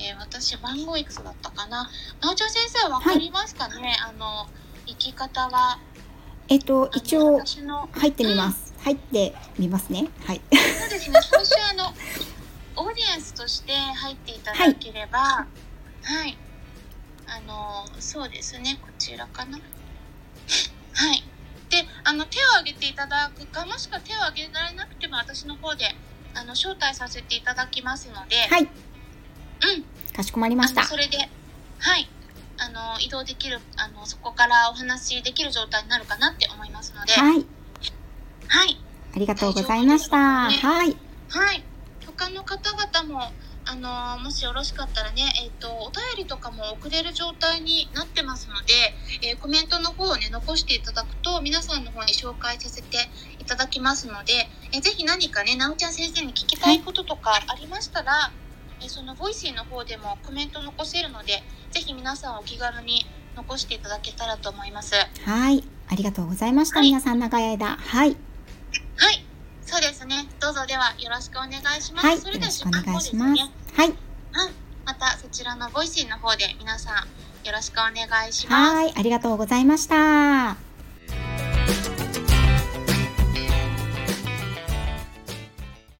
[0.01, 1.90] えー、私、番号いくつだったかな？
[2.20, 4.46] なおちゃん先生はわかりますかね、はい、あの、
[4.86, 5.80] 生き方は？
[6.49, 7.40] えっと、一応、
[7.92, 8.72] 入ってみます。
[8.76, 10.09] うん、入ってみますね。
[10.24, 10.40] はい。
[10.53, 11.20] そうですね。
[11.30, 11.92] 今週あの、
[12.76, 15.46] オーディエンスとして入っていただければ、は
[16.03, 16.38] い、はい、
[17.26, 18.78] あの、そうですね。
[18.80, 19.59] こちらかな。
[19.59, 21.24] はい。
[21.68, 25.84] で、あの、手を挙げていただくか、もしくは手を挙げられなくても、私の方で、
[26.34, 28.68] あの、招待させていただきますので、はい。
[29.62, 30.14] うん。
[30.14, 30.84] かしこまりました。
[30.84, 32.09] それで、はい。
[32.59, 37.46] あの、移動できる、あの、そこからお話できる状態になるかなって思いますので、はい。
[38.48, 38.80] はい。
[39.14, 40.48] ありがとうございました。
[40.48, 40.96] ね、はい。
[41.28, 41.62] はい。
[42.06, 43.32] 他の方々も、
[43.70, 43.74] あ
[44.16, 48.72] のもしよろしかったらね、えっ、ー、と、お便りとかも送れる状態になってますので、
[49.20, 52.96] えー、コメントの方をね、残していただくと、皆さんの方に紹介させて
[53.38, 58.47] いただきますので、えー、ぜひ何かね、なおちゃん先生に聞きたいこととかありましたら、はい、
[58.83, 63.07] えその Voicy の方でもコメント残せるので、ぜひ皆さんお気軽に
[63.37, 64.95] 残していただけたらと思います。
[65.24, 65.64] はい。
[65.89, 66.81] ありがとうございました。
[66.81, 67.76] はい、皆さん長い間。
[67.76, 68.16] はい。
[68.97, 69.24] はい。
[69.62, 70.29] そうですね。
[70.41, 72.07] どうぞではよろしくお願いします。
[72.07, 73.43] はい、それではお願いします。
[73.74, 74.09] はい。
[74.89, 78.74] またそちらのボイシーの方で皆さんよろしくお願いします。
[78.74, 80.68] はい、ありがとうございました。